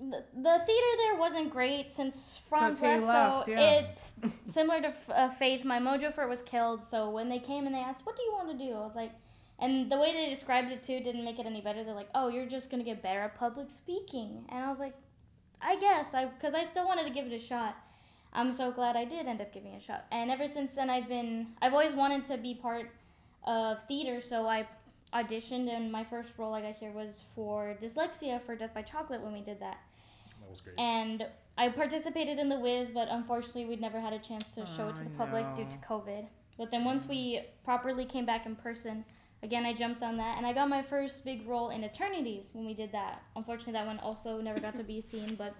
the, 0.00 0.24
the 0.34 0.62
theater 0.66 0.96
there 0.98 1.14
wasn't 1.16 1.50
great 1.50 1.92
since 1.92 2.40
Franz 2.48 2.80
'Cause 2.80 3.00
he 3.02 3.06
left, 3.06 3.06
left, 3.06 3.46
so 3.46 3.52
yeah. 3.52 3.70
it 3.80 4.00
similar 4.48 4.80
to 4.80 4.88
F- 4.88 5.10
uh, 5.10 5.28
Faith, 5.28 5.64
my 5.64 5.78
mojo 5.78 6.12
for 6.12 6.24
it 6.24 6.28
was 6.28 6.42
killed. 6.42 6.82
So 6.82 7.10
when 7.10 7.28
they 7.28 7.38
came 7.38 7.66
and 7.66 7.74
they 7.74 7.80
asked, 7.80 8.04
"What 8.04 8.16
do 8.16 8.22
you 8.24 8.32
want 8.32 8.50
to 8.50 8.58
do?" 8.58 8.72
I 8.74 8.80
was 8.84 8.96
like, 8.96 9.12
and 9.58 9.90
the 9.90 9.98
way 9.98 10.12
they 10.12 10.28
described 10.28 10.70
it 10.70 10.82
too 10.82 11.00
didn't 11.00 11.24
make 11.24 11.38
it 11.38 11.46
any 11.46 11.60
better. 11.60 11.84
They're 11.84 11.94
like, 11.94 12.10
"Oh, 12.14 12.28
you're 12.28 12.46
just 12.46 12.70
gonna 12.70 12.84
get 12.84 13.02
better 13.02 13.20
at 13.20 13.36
public 13.36 13.70
speaking," 13.70 14.44
and 14.48 14.64
I 14.64 14.70
was 14.70 14.78
like, 14.78 14.94
"I 15.60 15.76
guess," 15.76 16.14
I 16.14 16.26
because 16.26 16.54
I 16.54 16.64
still 16.64 16.86
wanted 16.86 17.04
to 17.04 17.10
give 17.10 17.26
it 17.26 17.32
a 17.32 17.38
shot. 17.38 17.76
I'm 18.32 18.52
so 18.52 18.70
glad 18.70 18.96
I 18.96 19.04
did 19.04 19.26
end 19.26 19.40
up 19.40 19.52
giving 19.52 19.72
it 19.72 19.78
a 19.78 19.80
shot. 19.80 20.04
And 20.10 20.30
ever 20.30 20.48
since 20.48 20.72
then, 20.72 20.90
I've 20.90 21.08
been, 21.08 21.48
I've 21.62 21.72
always 21.72 21.94
wanted 21.94 22.24
to 22.26 22.36
be 22.36 22.54
part 22.54 22.90
of 23.44 23.82
theater, 23.84 24.20
so 24.20 24.46
I 24.46 24.66
auditioned, 25.12 25.68
and 25.68 25.90
my 25.90 26.04
first 26.04 26.32
role 26.36 26.54
I 26.54 26.60
got 26.60 26.76
here 26.76 26.92
was 26.92 27.24
for 27.34 27.74
Dyslexia 27.80 28.42
for 28.42 28.54
Death 28.54 28.74
by 28.74 28.82
Chocolate 28.82 29.22
when 29.22 29.32
we 29.32 29.40
did 29.40 29.60
that. 29.60 29.78
that 30.40 30.50
was 30.50 30.60
great. 30.60 30.78
And 30.78 31.26
I 31.56 31.70
participated 31.70 32.38
in 32.38 32.48
the 32.48 32.58
Wiz, 32.58 32.90
but 32.90 33.08
unfortunately, 33.10 33.64
we'd 33.64 33.80
never 33.80 34.00
had 34.00 34.12
a 34.12 34.18
chance 34.18 34.54
to 34.54 34.66
show 34.66 34.88
it 34.88 34.96
to 34.96 35.04
the 35.04 35.10
public 35.10 35.44
due 35.56 35.64
to 35.64 35.76
COVID. 35.78 36.26
But 36.58 36.70
then 36.70 36.84
once 36.84 37.06
we 37.06 37.36
mm. 37.36 37.44
properly 37.64 38.04
came 38.04 38.26
back 38.26 38.44
in 38.44 38.54
person, 38.56 39.04
again, 39.42 39.64
I 39.64 39.72
jumped 39.72 40.02
on 40.02 40.16
that, 40.16 40.36
and 40.36 40.46
I 40.46 40.52
got 40.52 40.68
my 40.68 40.82
first 40.82 41.24
big 41.24 41.46
role 41.46 41.70
in 41.70 41.84
Eternity 41.84 42.46
when 42.52 42.66
we 42.66 42.74
did 42.74 42.92
that. 42.92 43.22
Unfortunately, 43.36 43.74
that 43.74 43.86
one 43.86 43.98
also 44.00 44.40
never 44.40 44.60
got 44.60 44.76
to 44.76 44.84
be 44.84 45.00
seen, 45.00 45.34
but 45.34 45.54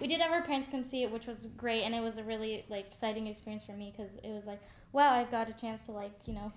we 0.00 0.06
did 0.06 0.20
have 0.20 0.32
our 0.32 0.42
parents 0.42 0.68
come 0.70 0.84
see 0.84 1.02
it, 1.02 1.10
which 1.10 1.26
was 1.26 1.46
great, 1.56 1.82
and 1.82 1.94
it 1.94 2.02
was 2.02 2.18
a 2.18 2.22
really 2.22 2.64
like 2.68 2.86
exciting 2.86 3.26
experience 3.26 3.64
for 3.64 3.72
me 3.72 3.92
because 3.96 4.12
it 4.22 4.30
was 4.30 4.46
like, 4.46 4.60
wow, 4.92 5.10
I've 5.12 5.30
got 5.30 5.48
a 5.48 5.52
chance 5.52 5.86
to 5.86 5.92
like 5.92 6.12
you 6.26 6.34
know 6.34 6.52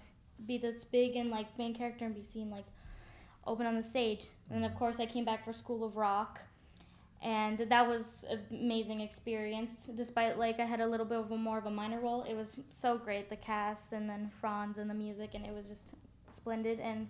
be 0.45 0.57
this 0.57 0.83
big 0.83 1.15
and 1.15 1.29
like 1.29 1.57
main 1.57 1.73
character 1.73 2.05
and 2.05 2.15
be 2.15 2.23
seen 2.23 2.49
like 2.49 2.65
open 3.45 3.65
on 3.65 3.75
the 3.75 3.83
stage. 3.83 4.25
And 4.49 4.65
of 4.65 4.75
course 4.75 4.99
I 4.99 5.05
came 5.05 5.25
back 5.25 5.45
for 5.45 5.53
School 5.53 5.83
of 5.83 5.95
Rock, 5.95 6.39
and 7.21 7.57
that 7.57 7.87
was 7.87 8.25
an 8.29 8.41
amazing 8.51 9.01
experience. 9.01 9.89
Despite 9.95 10.37
like 10.37 10.59
I 10.59 10.65
had 10.65 10.81
a 10.81 10.87
little 10.87 11.05
bit 11.05 11.19
of 11.19 11.31
a 11.31 11.37
more 11.37 11.57
of 11.57 11.65
a 11.65 11.71
minor 11.71 11.99
role, 11.99 12.23
it 12.23 12.35
was 12.35 12.57
so 12.69 12.97
great. 12.97 13.29
The 13.29 13.37
cast 13.37 13.93
and 13.93 14.09
then 14.09 14.31
Franz 14.39 14.77
and 14.77 14.89
the 14.89 14.93
music, 14.93 15.31
and 15.33 15.45
it 15.45 15.53
was 15.53 15.67
just 15.67 15.93
splendid. 16.33 16.79
And 16.79 17.07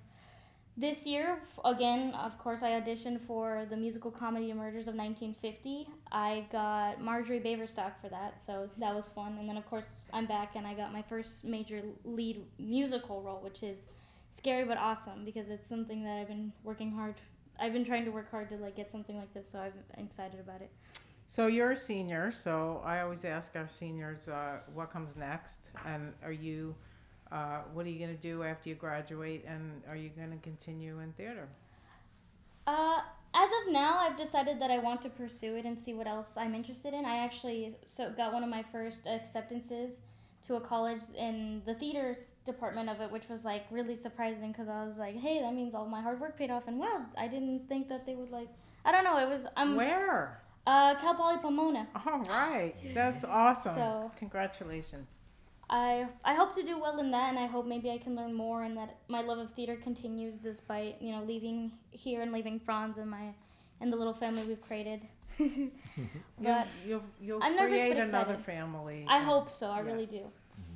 This 0.77 1.05
year, 1.05 1.41
again, 1.65 2.13
of 2.15 2.37
course, 2.39 2.63
I 2.63 2.69
auditioned 2.79 3.19
for 3.19 3.65
the 3.69 3.75
musical 3.75 4.11
comedy 4.11 4.53
Murders 4.53 4.87
of 4.87 4.95
1950. 4.95 5.89
I 6.11 6.45
got 6.53 7.01
Marjorie 7.01 7.41
Baverstock 7.41 7.99
for 8.01 8.07
that, 8.09 8.41
so 8.41 8.69
that 8.77 8.95
was 8.95 9.09
fun. 9.09 9.37
And 9.39 9.49
then, 9.49 9.57
of 9.57 9.69
course, 9.69 9.95
I'm 10.13 10.25
back 10.25 10.55
and 10.55 10.65
I 10.65 10.73
got 10.73 10.93
my 10.93 11.01
first 11.01 11.43
major 11.43 11.81
lead 12.05 12.45
musical 12.57 13.21
role, 13.21 13.41
which 13.43 13.61
is 13.61 13.89
scary 14.31 14.63
but 14.63 14.77
awesome 14.77 15.25
because 15.25 15.49
it's 15.49 15.67
something 15.67 16.01
that 16.05 16.17
I've 16.17 16.29
been 16.29 16.53
working 16.63 16.91
hard. 16.91 17.15
I've 17.59 17.73
been 17.73 17.83
trying 17.83 18.05
to 18.05 18.11
work 18.11 18.31
hard 18.31 18.47
to 18.49 18.55
like 18.55 18.77
get 18.77 18.89
something 18.89 19.17
like 19.17 19.33
this, 19.33 19.49
so 19.51 19.59
I'm 19.59 19.73
excited 20.05 20.39
about 20.39 20.61
it. 20.61 20.71
So 21.27 21.47
you're 21.47 21.71
a 21.71 21.77
senior, 21.77 22.31
so 22.31 22.81
I 22.85 23.01
always 23.01 23.25
ask 23.25 23.55
our 23.55 23.67
seniors 23.67 24.27
uh, 24.29 24.59
what 24.73 24.91
comes 24.91 25.15
next, 25.17 25.71
and 25.85 26.13
are 26.23 26.31
you, 26.31 26.73
uh, 27.31 27.59
what 27.73 27.85
are 27.85 27.89
you 27.89 27.99
going 27.99 28.15
to 28.15 28.21
do 28.21 28.43
after 28.43 28.69
you 28.69 28.75
graduate, 28.75 29.45
and 29.47 29.81
are 29.89 29.95
you 29.95 30.09
going 30.09 30.31
to 30.31 30.37
continue 30.37 30.99
in 30.99 31.11
theater? 31.13 31.47
Uh, 32.67 32.99
as 33.33 33.49
of 33.65 33.71
now, 33.73 33.97
I've 33.99 34.17
decided 34.17 34.59
that 34.61 34.71
I 34.71 34.79
want 34.79 35.01
to 35.03 35.09
pursue 35.09 35.55
it 35.55 35.65
and 35.65 35.79
see 35.79 35.93
what 35.93 36.07
else 36.07 36.35
I'm 36.37 36.55
interested 36.55 36.93
in. 36.93 37.05
I 37.05 37.17
actually 37.19 37.75
so 37.85 38.11
got 38.15 38.33
one 38.33 38.43
of 38.43 38.49
my 38.49 38.63
first 38.71 39.05
acceptances 39.07 39.99
to 40.47 40.55
a 40.55 40.59
college 40.61 41.01
in 41.17 41.61
the 41.65 41.75
theater 41.75 42.11
s- 42.11 42.31
department 42.45 42.89
of 42.89 43.01
it, 43.01 43.11
which 43.11 43.29
was 43.29 43.45
like 43.45 43.65
really 43.69 43.95
surprising 43.95 44.51
because 44.51 44.67
I 44.67 44.83
was 44.85 44.97
like, 44.97 45.15
hey, 45.15 45.41
that 45.41 45.53
means 45.53 45.75
all 45.75 45.85
my 45.85 46.01
hard 46.01 46.19
work 46.19 46.37
paid 46.37 46.49
off, 46.49 46.67
and 46.67 46.79
wow, 46.79 47.05
I 47.17 47.27
didn't 47.27 47.67
think 47.69 47.87
that 47.89 48.05
they 48.05 48.15
would 48.15 48.31
like. 48.31 48.49
I 48.85 48.91
don't 48.91 49.03
know. 49.03 49.19
It 49.19 49.29
was 49.29 49.45
um 49.57 49.75
Where? 49.75 50.41
uh 50.65 50.95
Cal 50.95 51.13
Poly 51.13 51.37
Pomona. 51.37 51.87
All 52.05 52.19
right, 52.21 52.75
that's 52.95 53.23
awesome. 53.23 53.75
So- 53.75 54.11
Congratulations. 54.17 55.07
I 55.69 56.07
I 56.25 56.33
hope 56.33 56.55
to 56.55 56.63
do 56.63 56.79
well 56.79 56.99
in 56.99 57.11
that, 57.11 57.29
and 57.29 57.39
I 57.39 57.45
hope 57.45 57.65
maybe 57.65 57.91
I 57.91 57.97
can 57.97 58.15
learn 58.15 58.33
more, 58.33 58.63
and 58.63 58.75
that 58.77 58.97
my 59.07 59.21
love 59.21 59.37
of 59.37 59.51
theater 59.51 59.75
continues 59.75 60.37
despite 60.37 61.01
you 61.01 61.11
know 61.11 61.23
leaving 61.23 61.71
here 61.91 62.21
and 62.21 62.31
leaving 62.31 62.59
Franz 62.59 62.97
and 62.97 63.09
my 63.09 63.33
and 63.81 63.93
the 63.93 63.97
little 63.97 64.13
family 64.13 64.43
we've 64.43 64.61
created. 64.61 65.01
But 66.41 66.67
you'll 66.87 67.03
you'll 67.21 67.43
I'm 67.43 67.55
nervous 67.55 67.79
create 67.79 67.97
but 67.97 68.07
another 68.07 68.37
family. 68.37 69.05
I 69.07 69.19
hope 69.21 69.49
so. 69.49 69.67
I 69.67 69.79
really 69.79 70.05
do. 70.05 70.31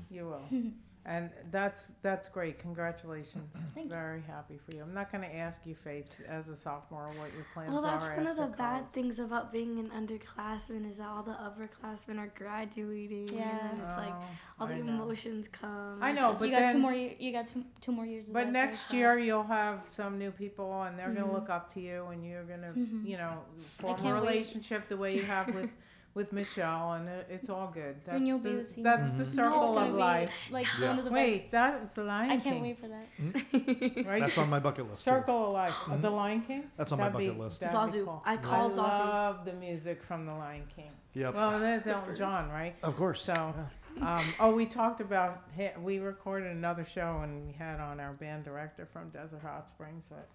You 0.09 0.25
will. 0.25 0.45
And 1.05 1.29
that's 1.51 1.91
that's 2.01 2.29
great. 2.29 2.59
Congratulations. 2.59 3.49
Thank 3.75 3.87
you. 3.87 3.91
Very 3.93 4.21
happy 4.21 4.57
for 4.57 4.73
you. 4.73 4.83
I'm 4.83 4.93
not 4.93 5.11
going 5.11 5.23
to 5.29 5.35
ask 5.35 5.59
you, 5.65 5.75
Faith, 5.75 6.15
as 6.29 6.47
a 6.47 6.55
sophomore, 6.55 7.07
what 7.19 7.33
your 7.33 7.45
plans 7.53 7.73
Well, 7.73 7.81
that's 7.81 8.05
are 8.07 8.15
one 8.15 8.27
of 8.27 8.37
the 8.37 8.43
after 8.43 8.55
bad 8.57 8.73
college. 8.79 8.91
things 8.93 9.19
about 9.19 9.51
being 9.51 9.79
an 9.79 9.89
underclassman 9.89 10.89
is 10.89 10.97
that 10.97 11.07
all 11.07 11.21
the 11.21 11.33
upperclassmen 11.33 12.17
are 12.19 12.31
graduating, 12.37 13.27
Yeah. 13.37 13.49
and 13.49 13.59
then 13.79 13.85
it's 13.85 13.97
like 13.97 14.13
Oh, 14.13 14.23
all 14.61 14.67
the 14.67 14.75
I 14.75 14.79
know. 14.79 14.93
emotions 14.93 15.49
come. 15.49 16.01
I 16.01 16.11
It's 16.11 16.21
know, 16.21 16.29
just- 16.29 16.39
but 16.39 16.45
you 16.45 16.51
got 16.55 16.59
two 16.67 16.67
then- 16.73 16.81
more. 16.81 16.93
ye- 16.93 17.17
You 17.19 17.31
got 17.33 17.47
two, 17.47 17.65
two 17.81 17.91
more 17.91 18.05
years. 18.05 18.27
Of 18.29 18.33
But 18.33 18.39
that, 18.39 18.43
so 18.45 18.47
it's 18.47 18.53
next 18.53 18.83
fine. 18.85 18.97
year 18.99 19.17
you'll 19.19 19.43
have 19.43 19.81
some 19.89 20.17
new 20.17 20.31
people, 20.31 20.83
and 20.83 20.97
they're 20.97 21.07
Mm-hmm. 21.09 21.19
gonna 21.19 21.33
look 21.33 21.49
up 21.49 21.73
to 21.73 21.81
you, 21.81 22.05
and 22.13 22.25
you're 22.25 22.43
gonna, 22.45 22.71
Mhm. 22.77 23.05
you 23.05 23.17
know, 23.17 23.39
form 23.77 23.95
a 23.99 24.01
can't 24.01 24.15
wait. 24.23 24.29
relationship 24.29 24.87
the 24.87 24.95
way 24.95 25.13
you 25.13 25.23
have 25.23 25.53
with 25.53 25.69
with 26.15 26.31
Michelle, 26.31 26.93
and 26.93 27.09
it's 27.29 27.49
all 27.49 27.71
good. 27.73 27.95
That's 28.05 28.11
Soon 28.11 28.25
you'll 28.27 28.37
the, 28.37 28.49
be 28.51 28.55
the 28.57 28.65
senior. 28.65 28.83
that's 28.83 29.09
the 29.11 29.15
Mhm. 29.17 29.21
It's 29.21 29.31
circle 29.33 29.73
gonna 29.73 29.89
of 29.89 29.93
life. 29.95 30.31
Like 30.51 30.67
Yeah. 30.79 30.89
one 30.89 30.99
of 30.99 31.05
the 31.05 31.11
Wait, 31.11 31.49
best. 31.49 31.51
that 31.51 31.81
was 31.81 31.93
the 31.93 32.03
Lion 32.03 32.29
King. 32.29 32.37
I 32.39 32.41
King. 32.43 32.51
can't 32.51 32.61
wait 32.63 32.79
for 32.79 32.87
that. 32.87 34.05
Right? 34.07 34.19
That's 34.21 34.37
on 34.37 34.49
my 34.49 34.59
bucket 34.59 34.87
list. 34.89 35.03
Too. 35.03 35.09
Circle 35.09 35.47
of 35.47 35.53
life. 35.53 35.73
Mhm. 35.73 36.01
The 36.01 36.09
Lion 36.11 36.41
King. 36.41 36.69
That's 36.77 36.91
on 36.91 36.99
my 36.99 37.05
That'd 37.09 37.17
be- 37.19 37.27
bucket 37.27 37.39
list. 37.41 37.61
Zazu. 37.63 38.05
cool. 38.05 38.21
I 38.25 38.37
call 38.37 38.67
I 38.67 38.73
Zazu. 38.73 38.77
love 38.77 39.45
the 39.45 39.53
music 39.53 40.03
from 40.03 40.25
the 40.27 40.33
Lion 40.33 40.67
King. 40.75 40.89
Yep. 41.13 41.33
Well, 41.33 41.59
there's 41.59 41.87
Elton 41.87 42.15
John, 42.15 42.49
right? 42.51 42.75
of 42.83 42.95
course. 42.95 43.21
So, 43.23 43.55
um, 44.01 44.33
oh, 44.39 44.53
we 44.53 44.65
talked 44.67 45.01
about 45.01 45.43
hi- 45.55 45.73
we 45.81 45.97
recorded 45.99 46.51
another 46.51 46.85
show 46.85 47.21
and 47.23 47.45
we 47.47 47.53
had 47.53 47.79
on 47.79 47.99
our 47.99 48.13
band 48.13 48.43
director 48.43 48.85
from 48.85 49.09
Desert 49.09 49.41
Hot 49.41 49.67
Springs, 49.67 50.05
but 50.07 50.27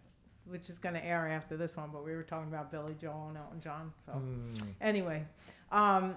which 0.46 0.70
is 0.70 0.78
going 0.78 0.94
to 0.94 1.04
air 1.04 1.28
after 1.28 1.58
this 1.58 1.76
one. 1.76 1.90
But 1.92 2.04
we 2.04 2.14
were 2.16 2.22
talking 2.22 2.48
about 2.48 2.70
Billy 2.72 2.94
Joel 2.98 3.28
and 3.28 3.36
Elton 3.36 3.60
John. 3.60 3.92
So 4.04 4.12
Mm, 4.12 4.74
anyway, 4.80 5.26
um, 5.72 6.16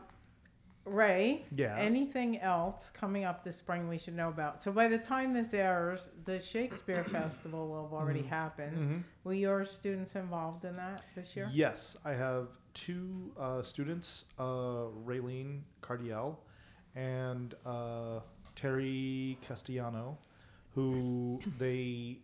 Ray, 0.84 1.46
yes. 1.56 1.76
anything 1.80 2.40
else 2.40 2.90
coming 2.92 3.24
up 3.24 3.44
this 3.44 3.56
spring 3.58 3.88
we 3.88 4.00
should 4.00 4.16
know 4.16 4.30
about? 4.30 4.64
So 4.64 4.72
by 4.72 4.88
the 4.88 4.98
time 4.98 5.32
this 5.32 5.54
airs, 5.54 6.10
the 6.26 6.40
Shakespeare 6.40 7.04
Festival 7.12 7.68
will 7.68 7.84
have 7.84 7.94
already 7.94 8.24
Mhm. 8.24 8.28
happened. 8.30 8.78
Mhm. 8.78 9.04
Were 9.24 9.34
your 9.34 9.64
students 9.64 10.16
involved 10.16 10.66
in 10.66 10.76
that 10.78 11.04
this 11.14 11.36
year? 11.36 11.48
Yes, 11.52 11.98
I 12.04 12.14
have 12.14 12.48
two 12.74 13.32
uh, 13.38 13.62
students, 13.62 14.26
uh, 14.40 14.88
Raylene 15.06 15.62
Cardiel 15.82 16.38
and 16.96 17.54
uh, 17.66 18.22
Terry 18.56 19.38
Castellano, 19.48 20.18
who 20.74 21.40
they 21.60 22.18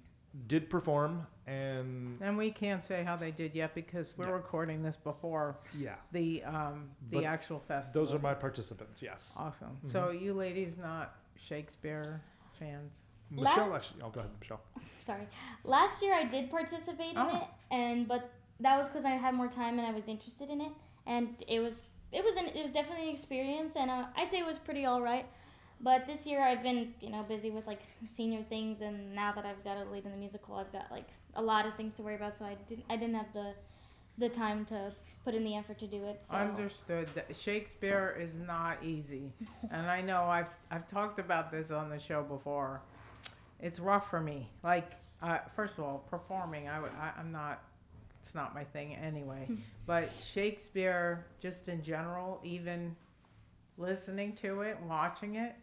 did 0.48 0.70
perform 0.70 1.28
and 1.48 2.22
And 2.22 2.38
we 2.38 2.52
can't 2.52 2.84
say 2.84 3.04
how 3.04 3.16
they 3.16 3.32
did 3.32 3.56
yet 3.56 3.74
because 3.74 4.14
we're 4.18 4.26
Yeah. 4.28 4.32
recording 4.34 4.84
this 4.84 5.02
before 5.04 5.58
yeah, 5.74 5.96
the 6.12 6.44
um 6.44 6.90
the 7.10 7.18
But 7.18 7.24
actual 7.26 7.60
festival. 7.60 8.02
those 8.04 8.14
are 8.14 8.20
my 8.20 8.34
participants. 8.34 9.02
Yes, 9.02 9.34
awesome. 9.38 9.78
Mhm. 9.86 9.90
So 9.90 10.10
you 10.12 10.34
ladies 10.34 10.78
not 10.78 11.16
Shakespeare 11.38 12.22
fans? 12.60 13.08
La- 13.32 13.44
Michelle 13.50 13.74
actually. 13.76 14.02
Oh, 14.04 14.10
go 14.10 14.20
ahead, 14.20 14.32
Michelle. 14.40 14.62
Sorry. 15.00 15.28
Last 15.64 16.02
year 16.02 16.14
I 16.14 16.26
did 16.26 16.50
participate 16.52 17.12
in 17.12 17.18
Oh. 17.18 17.38
it, 17.38 17.48
and 17.72 18.08
but 18.08 18.30
that 18.60 18.78
was 18.78 18.88
because 18.88 19.06
I 19.06 19.12
had 19.12 19.34
more 19.34 19.48
time 19.48 19.80
and 19.80 19.88
I 19.88 19.92
was 19.92 20.08
interested 20.08 20.50
in 20.50 20.60
it, 20.62 20.72
and 21.06 21.42
it 21.48 21.60
was 21.62 21.84
it 22.12 22.24
was 22.24 22.36
an 22.38 22.48
it 22.48 22.62
was 22.62 22.72
definitely 22.74 23.08
an 23.10 23.14
experience, 23.14 23.76
and 23.78 23.90
uh, 23.90 24.08
I'd 24.18 24.30
say 24.30 24.40
it 24.40 24.46
was 24.46 24.58
pretty 24.60 24.86
all 24.86 25.02
right. 25.02 25.26
But 25.80 26.08
this 26.08 26.26
year 26.26 26.42
I've 26.42 26.64
been 26.64 26.94
you 27.02 27.10
know 27.10 27.24
busy 27.24 27.50
with 27.50 27.68
like 27.68 27.82
senior 28.08 28.44
things, 28.44 28.82
and 28.82 29.14
now 29.14 29.32
that 29.34 29.46
I've 29.46 29.64
got 29.64 29.78
a 29.78 29.90
lead 29.90 30.06
in 30.06 30.12
the 30.12 30.18
musical, 30.18 30.56
I've 30.56 30.72
got 30.72 30.92
like 30.92 31.08
a 31.36 31.42
lot 31.42 31.66
of 31.66 31.76
things 31.76 31.96
to 31.96 32.04
worry 32.04 32.16
about, 32.16 32.38
so 32.38 32.46
I 32.46 32.56
didn't 32.68 32.86
I 32.90 32.98
didn't 32.98 33.16
have 33.16 33.32
the 33.34 33.54
the 34.18 34.30
time 34.30 34.66
to 34.66 34.92
put 35.24 35.36
in 35.36 35.44
the 35.44 35.56
effort 35.56 35.78
to 35.80 35.88
do 35.88 36.04
it. 36.06 36.24
So 36.24 36.36
Understood. 36.36 37.08
That 37.14 37.36
Shakespeare 37.36 38.18
is 38.20 38.36
not 38.36 38.84
easy, 38.84 39.32
and 39.72 39.88
I 39.88 40.02
know 40.02 40.24
I've 40.24 40.50
I've 40.72 40.88
talked 40.88 41.20
about 41.20 41.52
this 41.52 41.72
on 41.72 41.90
the 41.90 42.00
show 42.00 42.24
before. 42.24 42.82
It's 43.60 43.80
rough 43.80 44.10
for 44.10 44.20
me. 44.20 44.50
Like 44.64 44.94
uh, 45.22 45.40
first 45.56 45.78
of 45.78 45.84
all, 45.84 46.06
performing, 46.10 46.68
I, 46.68 46.80
I 46.80 47.12
I'm 47.20 47.32
not. 47.32 47.64
It's 48.22 48.36
not 48.36 48.54
my 48.54 48.66
thing 48.66 48.94
anyway. 48.96 49.48
but 49.86 50.12
Shakespeare, 50.20 51.26
just 51.40 51.70
in 51.70 51.82
general, 51.82 52.42
even 52.44 52.94
listening 53.78 54.34
to 54.34 54.62
it, 54.62 54.78
watching 54.86 55.36
it, 55.36 55.56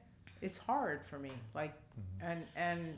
it's 0.45 0.59
hard 0.59 1.01
for 1.11 1.19
me. 1.19 1.33
Like, 1.55 1.75
and 2.21 2.41
and 2.57 2.97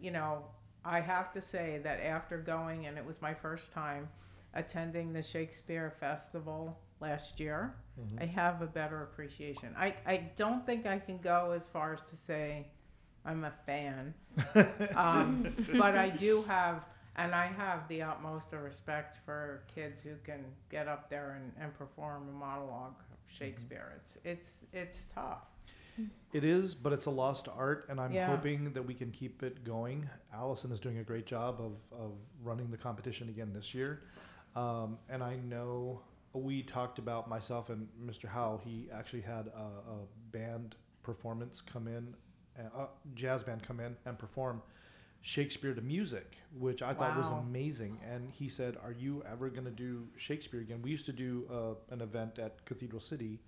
you 0.00 0.10
know, 0.10 0.44
I 0.84 1.00
have 1.00 1.32
to 1.32 1.40
say 1.40 1.80
that 1.84 1.98
after 2.00 2.38
going, 2.38 2.86
and 2.86 2.96
it 2.98 3.04
was 3.04 3.20
my 3.22 3.34
first 3.34 3.72
time 3.72 4.08
attending 4.54 5.12
the 5.12 5.22
Shakespeare 5.22 5.90
Festival 6.00 6.78
last 7.00 7.38
year, 7.40 7.74
Mhm. 8.00 8.22
I 8.22 8.26
have 8.26 8.62
a 8.62 8.66
better 8.66 9.02
appreciation. 9.02 9.74
I 9.76 9.94
I 10.06 10.16
don't 10.36 10.64
think 10.66 10.86
I 10.86 10.98
can 10.98 11.18
go 11.18 11.52
as 11.52 11.66
far 11.66 11.92
as 11.94 12.00
to 12.10 12.16
say 12.16 12.66
I'm 13.24 13.44
a 13.44 13.52
fan, 13.66 14.14
um, 14.96 15.54
but 15.76 15.96
I 15.96 16.08
do 16.10 16.42
have. 16.44 16.86
And 17.16 17.34
I 17.34 17.46
have 17.48 17.88
the 17.88 18.00
utmost 18.02 18.52
of 18.52 18.62
respect 18.62 19.16
for 19.26 19.64
kids 19.74 20.00
who 20.02 20.14
can 20.22 20.44
get 20.70 20.86
up 20.86 21.10
there 21.10 21.30
and, 21.36 21.52
and 21.60 21.74
perform 21.76 22.28
a 22.28 22.32
monologue 22.32 22.94
of 23.12 23.18
Shakespeare. 23.26 23.92
It's 23.96 24.18
it's 24.24 24.50
it's 24.72 25.00
tough. 25.12 25.42
It 26.32 26.44
is, 26.44 26.74
but 26.74 26.92
it's 26.92 27.06
a 27.06 27.10
lost 27.10 27.48
art, 27.48 27.86
and 27.88 28.00
I'm 28.00 28.12
Yeah. 28.12 28.26
hoping 28.26 28.72
that 28.74 28.82
we 28.82 28.94
can 28.94 29.10
keep 29.10 29.42
it 29.42 29.64
going. 29.64 30.08
Allison 30.32 30.70
is 30.72 30.80
doing 30.80 30.98
a 30.98 31.04
great 31.04 31.26
job 31.26 31.60
of, 31.60 31.76
of 31.92 32.12
running 32.42 32.70
the 32.70 32.76
competition 32.76 33.28
again 33.28 33.52
this 33.52 33.74
year. 33.74 34.02
Um, 34.54 34.98
and 35.08 35.22
I 35.22 35.36
know 35.36 36.02
we 36.32 36.62
talked 36.62 36.98
about 36.98 37.28
myself 37.28 37.70
and 37.70 37.88
Mr. 38.04 38.28
Howe. 38.28 38.60
He 38.62 38.88
actually 38.92 39.22
had 39.22 39.48
a, 39.48 39.60
a 39.60 40.06
band 40.32 40.76
performance 41.02 41.60
come 41.60 41.88
in, 41.88 42.14
a 42.58 42.82
a 42.82 42.88
jazz 43.14 43.42
band 43.42 43.62
come 43.62 43.80
in 43.80 43.96
and 44.04 44.18
perform 44.18 44.62
Shakespeare 45.22 45.74
to 45.74 45.80
music, 45.80 46.36
which 46.58 46.82
I 46.82 46.92
thought 46.94 47.16
was 47.16 47.30
amazing. 47.30 47.98
And 48.08 48.30
he 48.30 48.48
said, 48.48 48.76
"Are 48.82 48.92
you 48.92 49.22
ever 49.30 49.48
going 49.48 49.64
to 49.64 49.70
do 49.70 50.06
Shakespeare 50.16 50.60
again?" 50.60 50.80
We 50.82 50.90
used 50.90 51.06
to 51.06 51.12
do 51.12 51.46
uh, 51.50 51.94
an 51.94 52.00
event 52.02 52.38
at 52.38 52.64
Cathedral 52.66 53.00
City. 53.00 53.40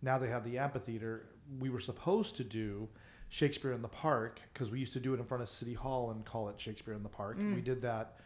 Now 0.00 0.18
they 0.18 0.28
have 0.28 0.44
the 0.44 0.58
amphitheater. 0.58 1.26
We 1.60 1.70
were 1.70 1.80
supposed 1.80 2.36
to 2.36 2.44
do 2.44 2.88
Shakespeare 3.28 3.72
in 3.72 3.82
the 3.82 3.88
Park 3.88 4.40
because 4.52 4.70
we 4.70 4.78
used 4.80 4.92
to 4.94 5.00
do 5.00 5.14
it 5.14 5.20
in 5.20 5.24
front 5.24 5.42
of 5.42 5.48
City 5.48 5.74
Hall 5.74 6.10
and 6.10 6.24
call 6.24 6.48
it 6.48 6.60
Shakespeare 6.60 6.94
in 6.94 7.02
the 7.02 7.08
Park. 7.08 7.38
Mm. 7.38 7.54
We 7.54 7.60
did 7.62 7.80
that 7.82 8.16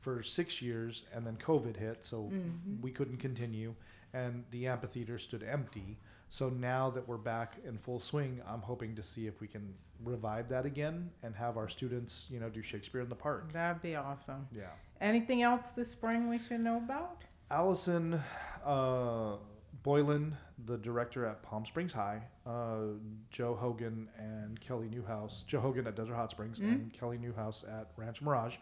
for 0.00 0.22
six 0.22 0.60
years, 0.60 1.04
and 1.14 1.24
then 1.26 1.36
COVID 1.36 1.76
hit, 1.76 2.04
so 2.04 2.24
Mhm. 2.32 2.80
we 2.80 2.90
couldn't 2.90 3.18
continue, 3.18 3.72
and 4.12 4.44
the 4.50 4.66
amphitheater 4.66 5.16
stood 5.16 5.44
empty. 5.44 5.96
So 6.28 6.48
now 6.48 6.90
that 6.90 7.06
we're 7.06 7.18
back 7.18 7.56
in 7.64 7.78
full 7.78 8.00
swing, 8.00 8.40
I'm 8.46 8.62
hoping 8.62 8.96
to 8.96 9.02
see 9.02 9.26
if 9.28 9.40
we 9.40 9.46
can 9.46 9.74
revive 10.02 10.48
that 10.48 10.66
again 10.66 11.10
and 11.22 11.36
have 11.36 11.56
our 11.56 11.68
students, 11.68 12.28
you 12.30 12.40
know, 12.40 12.48
do 12.48 12.62
Shakespeare 12.62 13.00
in 13.00 13.08
the 13.08 13.14
Park. 13.14 13.52
That'd 13.52 13.80
be 13.82 13.94
awesome. 13.94 14.48
Yeah. 14.50 14.70
Anything 15.00 15.42
else 15.42 15.70
this 15.70 15.90
spring 15.92 16.28
we 16.28 16.38
should 16.38 16.60
know 16.60 16.78
about? 16.78 17.22
Allison 17.50 18.20
uh, 18.64 19.36
Boylan, 19.84 20.36
the 20.66 20.78
director 20.78 21.26
at 21.26 21.42
Palm 21.42 21.64
Springs 21.66 21.92
High, 21.92 22.22
uh, 22.46 22.78
Joe 23.30 23.54
Hogan 23.54 24.08
and 24.18 24.60
Kelly 24.60 24.88
Newhouse, 24.88 25.42
Joe 25.46 25.60
Hogan 25.60 25.86
at 25.86 25.96
Desert 25.96 26.14
Hot 26.14 26.30
Springs 26.30 26.60
Mm. 26.60 26.64
and 26.72 26.92
Kelly 26.92 27.18
Newhouse 27.18 27.64
at 27.64 27.90
Rancho 27.96 28.24
Mirage, 28.24 28.56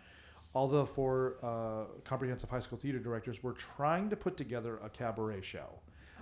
all 0.54 0.66
the 0.66 0.86
four 0.86 1.36
uh, 1.42 1.84
comprehensive 2.04 2.48
high 2.50 2.60
school 2.60 2.78
theater 2.78 2.98
directors 2.98 3.42
were 3.42 3.52
trying 3.52 4.08
to 4.10 4.16
put 4.16 4.36
together 4.36 4.78
a 4.82 4.88
cabaret 4.88 5.42
show. 5.42 5.68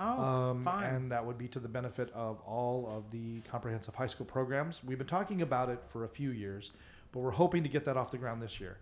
Oh, 0.00 0.04
Um, 0.22 0.64
fun. 0.64 0.84
and 0.84 1.12
that 1.12 1.24
would 1.24 1.38
be 1.38 1.48
to 1.48 1.58
the 1.60 1.68
benefit 1.68 2.10
of 2.12 2.40
all 2.42 2.86
of 2.88 3.10
the 3.10 3.40
comprehensive 3.42 3.94
high 3.94 4.06
school 4.06 4.26
programs. 4.26 4.84
We've 4.84 4.98
been 4.98 5.06
talking 5.06 5.42
about 5.42 5.68
it 5.70 5.80
for 5.88 6.04
a 6.04 6.08
few 6.08 6.30
years, 6.30 6.72
but 7.12 7.20
we're 7.20 7.30
hoping 7.32 7.62
to 7.64 7.68
get 7.68 7.84
that 7.86 7.96
off 7.96 8.10
the 8.10 8.18
ground 8.18 8.40
this 8.42 8.60
year. 8.60 8.78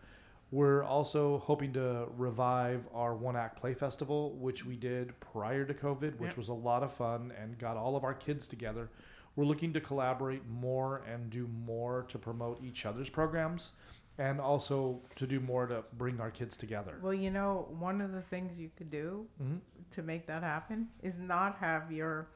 We're 0.53 0.85
also 0.85 1.39
hoping 1.39 1.73
to 1.73 2.07
revive 2.17 2.85
our 2.95 3.15
one 3.17 3.37
act 3.37 3.59
play 3.61 3.75
festival, 3.75 4.33
which 4.37 4.65
we 4.65 4.77
did 4.77 5.19
prior 5.21 5.65
to 5.65 5.75
COVID, 5.75 6.19
which 6.19 6.31
Yep. 6.31 6.37
was 6.39 6.49
a 6.49 6.55
lot 6.55 6.83
of 6.83 6.93
fun 6.93 7.33
and 7.39 7.59
got 7.59 7.77
all 7.77 7.97
of 7.97 8.05
our 8.05 8.15
kids 8.15 8.47
together. 8.47 8.89
We're 9.35 9.45
looking 9.45 9.73
to 9.73 9.81
collaborate 9.81 10.47
more 10.47 10.99
and 10.99 11.29
do 11.31 11.47
more 11.49 12.05
to 12.05 12.19
promote 12.19 12.63
each 12.63 12.87
other's 12.87 13.11
programs 13.11 13.73
and 14.19 14.41
also 14.41 15.03
to 15.17 15.27
do 15.27 15.41
more 15.41 15.67
to 15.67 15.85
bring 15.99 16.21
our 16.21 16.31
kids 16.31 16.57
together. 16.57 16.99
Well, 17.03 17.13
you 17.13 17.31
know, 17.31 17.67
one 17.79 18.01
of 18.01 18.13
the 18.13 18.23
things 18.23 18.59
you 18.59 18.71
could 18.77 18.89
do 18.89 19.27
Mhm. 19.43 19.61
to 19.91 20.03
make 20.03 20.27
that 20.27 20.43
happen 20.43 20.89
is 21.03 21.19
not 21.19 21.57
have 21.57 21.93
your 21.93 22.29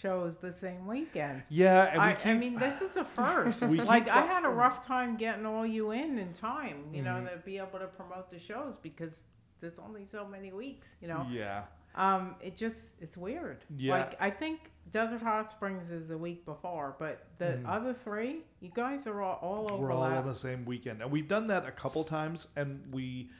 shows 0.00 0.36
the 0.36 0.52
same 0.52 0.86
weekend. 0.86 1.42
Yeah, 1.48 1.84
and 1.84 2.02
we 2.02 2.30
I, 2.30 2.30
I 2.32 2.34
mean, 2.34 2.58
this 2.58 2.80
is 2.82 2.96
a 2.96 3.04
first. 3.04 3.62
Like, 3.84 4.08
I 4.08 4.22
had 4.26 4.44
a 4.44 4.48
rough 4.48 4.84
time 4.86 5.16
getting 5.16 5.46
all 5.46 5.66
you 5.66 5.92
in 5.92 6.18
in 6.18 6.32
time, 6.32 6.84
you 6.92 7.02
know, 7.02 7.12
Mhm. 7.14 7.32
to 7.32 7.38
be 7.38 7.58
able 7.58 7.78
to 7.78 7.86
promote 7.86 8.30
the 8.30 8.38
shows 8.38 8.76
because 8.76 9.22
there's 9.60 9.78
only 9.78 10.04
so 10.04 10.26
many 10.26 10.52
weeks, 10.52 10.96
you 11.00 11.08
know. 11.08 11.26
yeah. 11.30 11.64
Um, 11.94 12.34
it 12.40 12.56
just, 12.56 12.94
it's 13.00 13.16
weird. 13.16 13.64
Yeah. 13.76 13.92
Like, 13.96 14.20
I 14.20 14.28
think 14.28 14.72
Desert 14.90 15.22
Hot 15.22 15.50
Springs 15.52 15.92
is 15.92 16.10
a 16.10 16.18
week 16.18 16.44
before, 16.44 16.96
but 16.98 17.24
the 17.38 17.60
Mhm. 17.62 17.68
other 17.68 17.94
three, 17.94 18.42
you 18.60 18.70
guys 18.74 19.06
are 19.06 19.22
all, 19.22 19.38
all 19.68 19.78
We're 19.78 19.92
all 19.92 20.02
on 20.02 20.26
the 20.26 20.34
same 20.34 20.64
weekend, 20.64 21.02
and 21.02 21.10
we've 21.10 21.28
done 21.28 21.46
that 21.48 21.66
a 21.66 21.70
couple 21.70 22.02
times, 22.04 22.48
and 22.56 22.82
we 22.92 23.30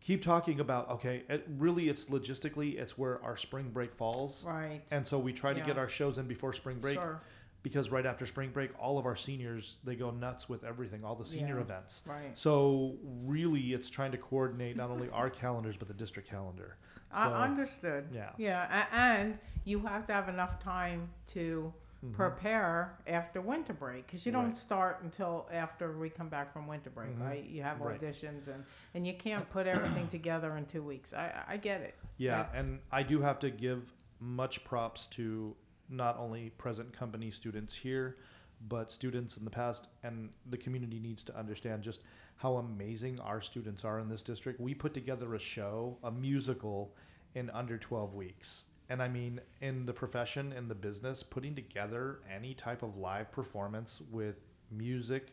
keep 0.00 0.22
talking 0.22 0.60
about 0.60 0.88
okay, 0.90 1.22
it, 1.28 1.46
really, 1.58 1.88
it's 1.88 2.06
logistically, 2.06 2.78
it's 2.78 2.96
where 2.96 3.22
our 3.24 3.36
spring 3.36 3.70
break 3.70 3.94
falls, 3.94 4.44
Right. 4.44 4.80
and 4.90 5.06
so 5.06 5.18
we 5.18 5.32
try 5.32 5.52
to 5.52 5.60
get 5.60 5.78
our 5.78 5.88
shows 5.88 6.18
in 6.18 6.26
before 6.26 6.52
spring 6.52 6.78
break 6.78 6.94
Sure. 6.94 7.20
because 7.62 7.90
right 7.90 8.06
after 8.06 8.24
spring 8.26 8.50
break, 8.50 8.70
all 8.80 8.98
of 8.98 9.06
our 9.06 9.16
seniors 9.16 9.76
they 9.84 9.96
go 9.96 10.10
nuts 10.10 10.48
with 10.48 10.64
everything, 10.64 11.04
all 11.04 11.14
the 11.16 11.24
senior 11.26 11.56
Yeah. 11.56 11.62
events. 11.62 12.02
Right. 12.06 12.36
So 12.38 12.96
really, 13.24 13.72
it's 13.72 13.90
trying 13.90 14.12
to 14.12 14.18
coordinate 14.18 14.76
not 14.76 14.90
only 14.90 15.10
our 15.10 15.28
calendars 15.30 15.76
but 15.76 15.88
the 15.88 15.94
district 15.94 16.28
calendar. 16.28 16.76
So, 17.12 17.18
I 17.20 17.44
understood. 17.44 18.06
yeah. 18.12 18.30
Yeah, 18.36 18.86
and 18.92 19.38
you 19.64 19.80
have 19.80 20.06
to 20.08 20.12
have 20.12 20.28
enough 20.28 20.58
time 20.60 21.08
to 21.28 21.72
Mhm. 22.04 22.12
prepare 22.12 22.96
after 23.08 23.40
winter 23.40 23.72
break 23.72 24.06
because 24.06 24.24
you 24.24 24.30
don't 24.30 24.46
Right. 24.48 24.56
start 24.56 25.02
until 25.02 25.48
after 25.52 25.96
we 25.98 26.08
come 26.10 26.28
back 26.28 26.52
from 26.52 26.66
winter 26.68 26.90
break, 26.90 27.16
Mhm. 27.16 27.20
right? 27.20 27.44
You 27.44 27.62
have 27.64 27.80
Right. 27.80 28.00
auditions 28.00 28.46
and 28.46 28.64
and 28.94 29.06
you 29.06 29.14
can't 29.14 29.48
put 29.50 29.66
everything 29.66 30.06
together 30.06 30.56
in 30.56 30.66
two 30.66 30.82
weeks. 30.82 31.12
I 31.12 31.44
I 31.48 31.56
get 31.56 31.80
it. 31.80 31.96
Yeah, 32.18 32.44
That's- 32.44 32.64
and 32.66 32.80
I 32.92 33.02
do 33.02 33.20
have 33.20 33.38
to 33.40 33.50
give 33.50 33.92
much 34.20 34.64
props 34.64 35.06
to 35.08 35.56
not 35.88 36.16
only 36.18 36.50
present 36.50 36.92
company 36.92 37.30
students 37.30 37.74
here, 37.74 38.16
but 38.60 38.90
students 38.92 39.36
in 39.36 39.44
the 39.44 39.50
past, 39.50 39.88
and 40.02 40.32
the 40.46 40.58
community 40.58 41.00
needs 41.00 41.22
to 41.24 41.36
understand 41.36 41.82
just 41.82 42.02
how 42.36 42.56
amazing 42.56 43.18
our 43.20 43.40
students 43.40 43.84
are 43.84 43.98
in 43.98 44.08
this 44.08 44.22
district. 44.22 44.60
We 44.60 44.74
put 44.74 44.94
together 44.94 45.34
a 45.34 45.38
show, 45.38 45.98
a 46.04 46.10
musical, 46.12 46.94
in 47.34 47.50
under 47.50 47.76
12 47.78 48.14
weeks. 48.14 48.66
And 48.90 49.02
I 49.02 49.08
mean, 49.08 49.40
in 49.60 49.84
the 49.84 49.92
profession, 49.92 50.52
in 50.52 50.68
the 50.68 50.74
business, 50.74 51.22
putting 51.22 51.54
together 51.54 52.20
any 52.34 52.54
type 52.54 52.82
of 52.82 52.96
live 52.96 53.30
performance 53.30 54.00
with 54.10 54.44
music, 54.72 55.32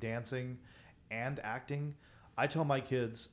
dancing, 0.00 0.58
and 1.10 1.38
acting, 1.44 1.94
I 2.36 2.46
tell 2.46 2.64
my 2.64 2.80
kids 2.80 3.28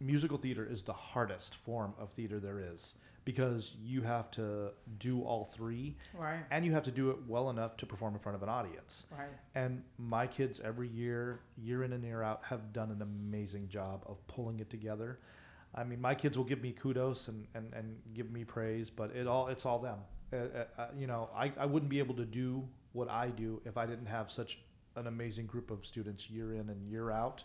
musical 0.00 0.38
theater 0.38 0.64
is 0.64 0.82
the 0.82 0.92
hardest 0.92 1.56
form 1.56 1.92
of 1.98 2.10
theater 2.10 2.40
there 2.40 2.58
is 2.58 2.94
because 3.26 3.76
you 3.82 4.00
have 4.00 4.30
to 4.30 4.70
do 4.98 5.20
all 5.22 5.44
three 5.44 5.94
Right. 6.14 6.40
and 6.50 6.64
you 6.64 6.72
have 6.72 6.84
to 6.84 6.90
do 6.90 7.10
it 7.10 7.18
well 7.28 7.50
enough 7.50 7.76
to 7.78 7.86
perform 7.86 8.14
in 8.14 8.20
front 8.20 8.34
of 8.34 8.42
an 8.42 8.48
audience. 8.48 9.04
Right. 9.16 9.28
And 9.54 9.82
my 9.98 10.26
kids 10.26 10.58
every 10.60 10.88
year, 10.88 11.40
year 11.58 11.84
in 11.84 11.92
and 11.92 12.02
year 12.02 12.22
out, 12.22 12.42
have 12.44 12.72
done 12.72 12.90
an 12.90 13.02
amazing 13.02 13.68
job 13.68 14.04
of 14.06 14.26
pulling 14.26 14.60
it 14.60 14.70
together. 14.70 15.18
I 15.74 15.84
mean, 15.84 16.00
my 16.00 16.14
kids 16.14 16.36
will 16.36 16.44
give 16.44 16.62
me 16.62 16.72
kudos 16.72 17.28
and, 17.28 17.46
and, 17.54 17.72
and 17.74 17.96
give 18.14 18.30
me 18.30 18.44
praise, 18.44 18.90
but 18.90 19.14
it 19.14 19.26
all 19.26 19.48
it's 19.48 19.66
all 19.66 19.78
them. 19.78 19.98
Uh, 20.32 20.36
uh, 20.36 20.64
uh, 20.78 20.86
you 20.96 21.06
know, 21.06 21.28
I, 21.34 21.52
I 21.58 21.66
wouldn't 21.66 21.90
be 21.90 21.98
able 21.98 22.14
to 22.16 22.24
do 22.24 22.66
what 22.92 23.08
I 23.08 23.28
do 23.28 23.60
if 23.64 23.76
I 23.76 23.86
didn't 23.86 24.06
have 24.06 24.30
such 24.30 24.58
an 24.96 25.06
amazing 25.06 25.46
group 25.46 25.70
of 25.70 25.86
students 25.86 26.28
year 26.28 26.54
in 26.54 26.68
and 26.68 26.88
year 26.88 27.10
out, 27.10 27.44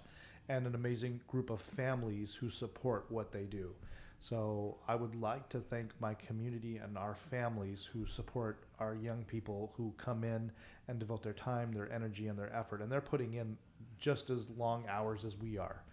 and 0.49 0.65
an 0.65 0.75
amazing 0.75 1.19
group 1.27 1.49
of 1.49 1.61
families 1.61 2.33
who 2.33 2.49
support 2.49 3.05
what 3.09 3.31
they 3.31 3.43
do. 3.43 3.73
So 4.19 4.77
I 4.87 4.95
would 4.95 5.15
like 5.15 5.49
to 5.49 5.59
thank 5.59 5.91
my 5.99 6.13
community 6.15 6.77
and 6.77 6.97
our 6.97 7.15
families 7.15 7.85
who 7.85 8.05
support 8.05 8.63
our 8.79 8.95
young 8.95 9.23
people 9.25 9.71
who 9.77 9.93
come 9.97 10.23
in 10.23 10.51
and 10.87 10.99
devote 10.99 11.21
their 11.21 11.33
time, 11.33 11.71
their 11.71 11.91
energy, 11.91 12.27
and 12.27 12.37
their 12.37 12.51
effort. 12.55 12.81
And 12.81 12.91
they're 12.91 13.01
putting 13.01 13.33
in 13.33 13.57
just 13.99 14.29
as 14.29 14.47
long 14.57 14.85
hours 14.87 15.25
as 15.25 15.37
we 15.37 15.57
are. 15.57 15.83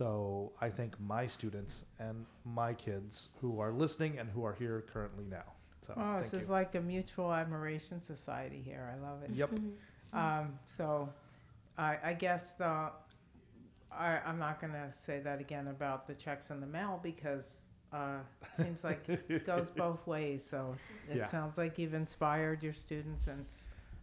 So 0.00 0.52
I 0.60 0.68
thank 0.70 0.98
my 1.00 1.26
students 1.26 1.84
and 1.98 2.24
my 2.44 2.72
kids 2.74 3.30
who 3.40 3.58
are 3.58 3.72
listening 3.72 4.20
and 4.20 4.30
who 4.30 4.44
are 4.44 4.52
here 4.52 4.84
currently 4.92 5.24
now. 5.28 5.42
So 5.84 5.94
Oh, 5.96 6.00
thank 6.12 6.22
this 6.22 6.32
you. 6.32 6.38
is 6.38 6.48
like 6.48 6.76
a 6.76 6.80
mutual 6.80 7.32
admiration 7.34 8.00
society 8.00 8.62
here. 8.64 8.88
I 8.96 9.04
love 9.04 9.24
it. 9.24 9.30
yep. 9.32 9.50
Um, 10.12 10.52
so 10.64 11.08
I, 11.76 11.98
I 12.04 12.12
guess 12.12 12.52
the 12.52 12.90
I, 13.90 14.20
I'm 14.24 14.38
not 14.38 14.60
going 14.60 14.72
to 14.74 14.92
say 14.92 15.18
that 15.24 15.40
again 15.40 15.66
about 15.66 16.06
the 16.06 16.14
checks 16.14 16.50
in 16.50 16.60
the 16.60 16.66
mail 16.68 17.00
because 17.02 17.62
uh, 17.92 18.18
it 18.42 18.62
seems 18.62 18.84
like 18.84 19.08
it 19.08 19.44
goes 19.44 19.70
both 19.76 20.06
ways. 20.06 20.46
So 20.48 20.76
it 21.10 21.16
Yeah. 21.16 21.26
sounds 21.26 21.58
like 21.58 21.78
you've 21.80 21.94
inspired 21.94 22.62
your 22.62 22.74
students 22.74 23.26
and 23.26 23.44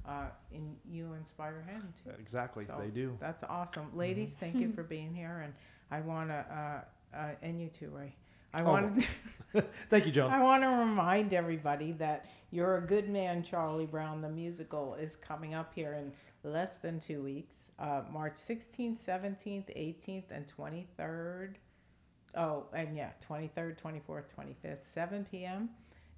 uh, 0.05 0.25
in, 0.51 0.75
you 0.89 1.13
inspire 1.13 1.61
him 1.65 1.93
too. 2.03 2.11
Exactly. 2.19 2.65
So 2.65 2.75
they 2.77 2.89
do. 2.89 3.15
That's 3.21 3.45
awesome. 3.45 3.87
Ladies, 3.95 4.35
thank 4.37 4.55
you 4.59 4.69
for 4.75 4.83
being 4.83 5.13
here. 5.15 5.39
And 5.45 5.53
I 5.91 6.01
want 6.01 6.29
to, 6.29 6.35
uh, 7.13 7.17
uh, 7.17 7.29
and 7.41 7.59
you 7.61 7.69
too, 7.69 7.89
Ray. 7.89 8.13
I 8.53 8.61
Oh, 8.61 8.65
want 8.65 9.07
to. 9.53 9.61
Thank 9.89 10.05
you, 10.05 10.11
Joan. 10.11 10.31
I 10.31 10.41
want 10.41 10.63
to 10.63 10.67
remind 10.69 11.33
everybody 11.33 11.91
that 11.93 12.25
You're 12.51 12.77
a 12.77 12.81
Good 12.81 13.09
Man, 13.09 13.43
Charlie 13.43 13.85
Brown, 13.85 14.21
the 14.21 14.29
musical, 14.29 14.95
is 14.95 15.15
coming 15.15 15.53
up 15.53 15.73
here 15.73 15.93
in 15.93 16.11
less 16.49 16.77
than 16.77 16.99
two 16.99 17.21
weeks 17.23 17.55
uh, 17.79 18.01
March 18.11 18.35
16th, 18.35 18.99
17th, 19.05 19.65
18th, 19.75 20.31
and 20.31 20.45
23rd. 20.57 21.55
Oh, 22.35 22.65
and 22.73 22.95
yeah, 22.95 23.11
23rd, 23.27 23.77
24th, 23.81 24.23
25th, 24.37 24.83
7 24.83 25.25
p.m. 25.29 25.69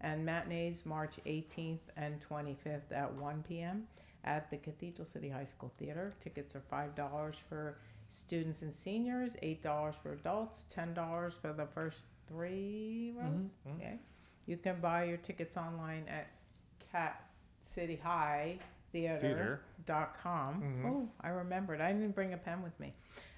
And 0.01 0.25
matinees 0.25 0.85
March 0.85 1.15
18th 1.25 1.79
and 1.97 2.23
25th 2.27 2.91
at 2.91 3.13
1 3.13 3.43
p.m. 3.47 3.83
at 4.23 4.49
the 4.49 4.57
Cathedral 4.57 5.05
City 5.05 5.29
High 5.29 5.43
School 5.45 5.71
Theater. 5.77 6.13
Tickets 6.21 6.55
are 6.55 6.63
$5 6.71 7.35
for 7.49 7.77
students 8.09 8.61
and 8.63 8.73
seniors, 8.75 9.35
$8 9.43 9.95
for 9.95 10.13
adults, 10.13 10.65
$10 10.75 11.33
for 11.41 11.53
the 11.53 11.65
first 11.67 12.03
three 12.27 13.13
rows. 13.15 13.29
Mhm, 13.29 13.49
mhm. 13.67 13.75
Okay. 13.77 13.99
You 14.45 14.57
can 14.57 14.79
buy 14.81 15.03
your 15.05 15.17
tickets 15.17 15.57
online 15.57 16.07
at 16.07 16.27
Cat 16.91 17.21
City 17.61 17.95
High 17.95 18.57
Theater 18.91 19.19
Theater. 19.19 19.61
dot 19.85 20.17
com. 20.21 20.61
Mhm. 20.63 20.85
Oh, 20.85 21.09
I 21.21 21.29
remembered. 21.29 21.79
I 21.81 21.91
didn't 21.93 22.15
bring 22.15 22.33
a 22.33 22.37
pen 22.37 22.63
with 22.63 22.77
me. 22.79 22.93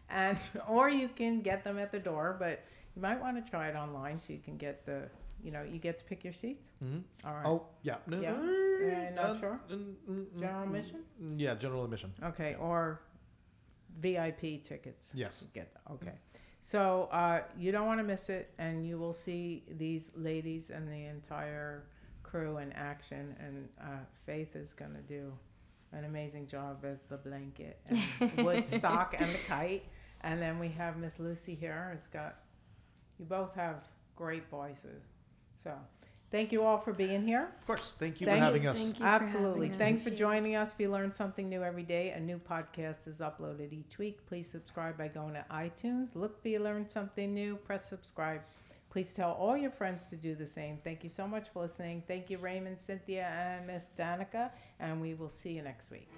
And 0.09 0.37
or 0.67 0.89
you 0.89 1.09
can 1.09 1.41
get 1.41 1.63
them 1.63 1.77
at 1.77 1.91
the 1.91 1.99
door, 1.99 2.35
but 2.39 2.63
you 2.95 3.01
might 3.01 3.19
want 3.19 3.43
to 3.43 3.49
try 3.49 3.67
it 3.69 3.75
online 3.75 4.19
so 4.21 4.31
you 4.33 4.39
can 4.39 4.57
get 4.57 4.85
the 4.85 5.09
you 5.43 5.49
know, 5.49 5.63
you 5.63 5.79
get 5.79 5.97
to 5.97 6.05
pick 6.05 6.23
your 6.23 6.33
seats. 6.33 6.67
hmm 6.79 6.99
All 7.25 7.33
right. 7.33 7.45
Oh, 7.47 7.65
yeah. 7.81 7.97
No, 8.05 8.21
Yeah. 8.21 8.33
uh, 8.33 8.85
Yeah, 8.85 9.09
not 9.09 9.25
uh, 9.31 9.39
sure? 9.39 9.59
mm, 9.71 9.95
mm, 10.07 10.25
mm, 10.25 10.39
General 10.39 10.61
mm, 10.61 10.67
admission? 10.67 11.03
mm, 11.19 11.39
Yeah, 11.39 11.55
general 11.55 11.83
admission. 11.83 12.13
Okay, 12.21 12.53
or 12.55 13.01
VIP 13.99 14.63
tickets. 14.63 15.11
Yes. 15.13 15.45
Get 15.53 15.71
okay. 15.91 16.13
So 16.61 17.09
uh, 17.11 17.41
you 17.57 17.71
don't 17.71 17.87
want 17.87 17.99
to 17.99 18.03
miss 18.03 18.29
it, 18.29 18.53
and 18.59 18.85
you 18.85 18.97
will 18.97 19.13
see 19.13 19.63
these 19.77 20.11
ladies 20.15 20.69
and 20.69 20.87
the 20.87 21.05
entire 21.05 21.85
crew 22.23 22.57
in 22.57 22.71
action. 22.73 23.35
And 23.39 23.67
uh, 23.81 24.03
Faith 24.25 24.55
is 24.55 24.73
going 24.73 24.93
to 24.93 25.01
do 25.01 25.33
an 25.91 26.05
amazing 26.05 26.47
job 26.47 26.85
as 26.85 26.99
the 27.09 27.17
blanket 27.17 27.79
and 27.89 28.37
Woodstock 28.45 29.15
and 29.17 29.33
the 29.33 29.39
kite. 29.47 29.85
And 30.23 30.41
then 30.41 30.59
we 30.59 30.69
have 30.69 30.97
Miss 30.97 31.19
Lucy 31.19 31.55
here. 31.55 31.91
It's 31.95 32.07
got 32.07 32.37
you 33.17 33.25
both 33.25 33.53
have 33.55 33.87
great 34.15 34.49
voices. 34.49 35.03
So 35.55 35.73
thank 36.31 36.51
you 36.51 36.63
all 36.63 36.77
for 36.77 36.93
being 36.93 37.25
here. 37.25 37.49
Of 37.59 37.67
course. 37.67 37.93
Thank 37.99 38.21
you 38.21 38.27
Thanks. 38.27 38.39
for 38.39 38.45
having 38.45 38.67
us. 38.67 38.77
Thank 38.77 38.99
you 38.99 39.05
for 39.05 39.09
Absolutely. 39.09 39.67
having 39.67 39.79
Thanks 39.79 40.01
us. 40.01 40.07
for 40.07 40.17
joining 40.17 40.55
us. 40.55 40.73
If 40.73 40.79
you 40.79 40.89
learn 40.89 41.13
something 41.13 41.47
new 41.49 41.63
every 41.63 41.83
day, 41.83 42.11
a 42.11 42.19
new 42.19 42.39
podcast 42.39 43.07
is 43.07 43.17
uploaded 43.17 43.73
each 43.73 43.97
week. 43.97 44.25
Please 44.25 44.49
subscribe 44.49 44.97
by 44.97 45.07
going 45.07 45.33
to 45.33 45.45
iTunes. 45.51 46.09
Look 46.15 46.41
for 46.41 46.47
you 46.49 46.59
learn 46.59 46.89
something 46.89 47.33
new. 47.33 47.57
Press 47.57 47.87
subscribe. 47.87 48.41
Please 48.89 49.13
tell 49.13 49.31
all 49.31 49.55
your 49.55 49.71
friends 49.71 50.03
to 50.09 50.17
do 50.17 50.35
the 50.35 50.47
same. 50.47 50.77
Thank 50.83 51.03
you 51.03 51.09
so 51.09 51.25
much 51.25 51.47
for 51.49 51.61
listening. 51.61 52.03
Thank 52.07 52.29
you, 52.29 52.37
Raymond, 52.37 52.77
Cynthia, 52.77 53.27
and 53.27 53.65
Miss 53.65 53.83
Danica. 53.97 54.51
And 54.81 54.99
we 55.01 55.13
will 55.13 55.29
see 55.29 55.51
you 55.51 55.61
next 55.61 55.91
week. 55.91 56.09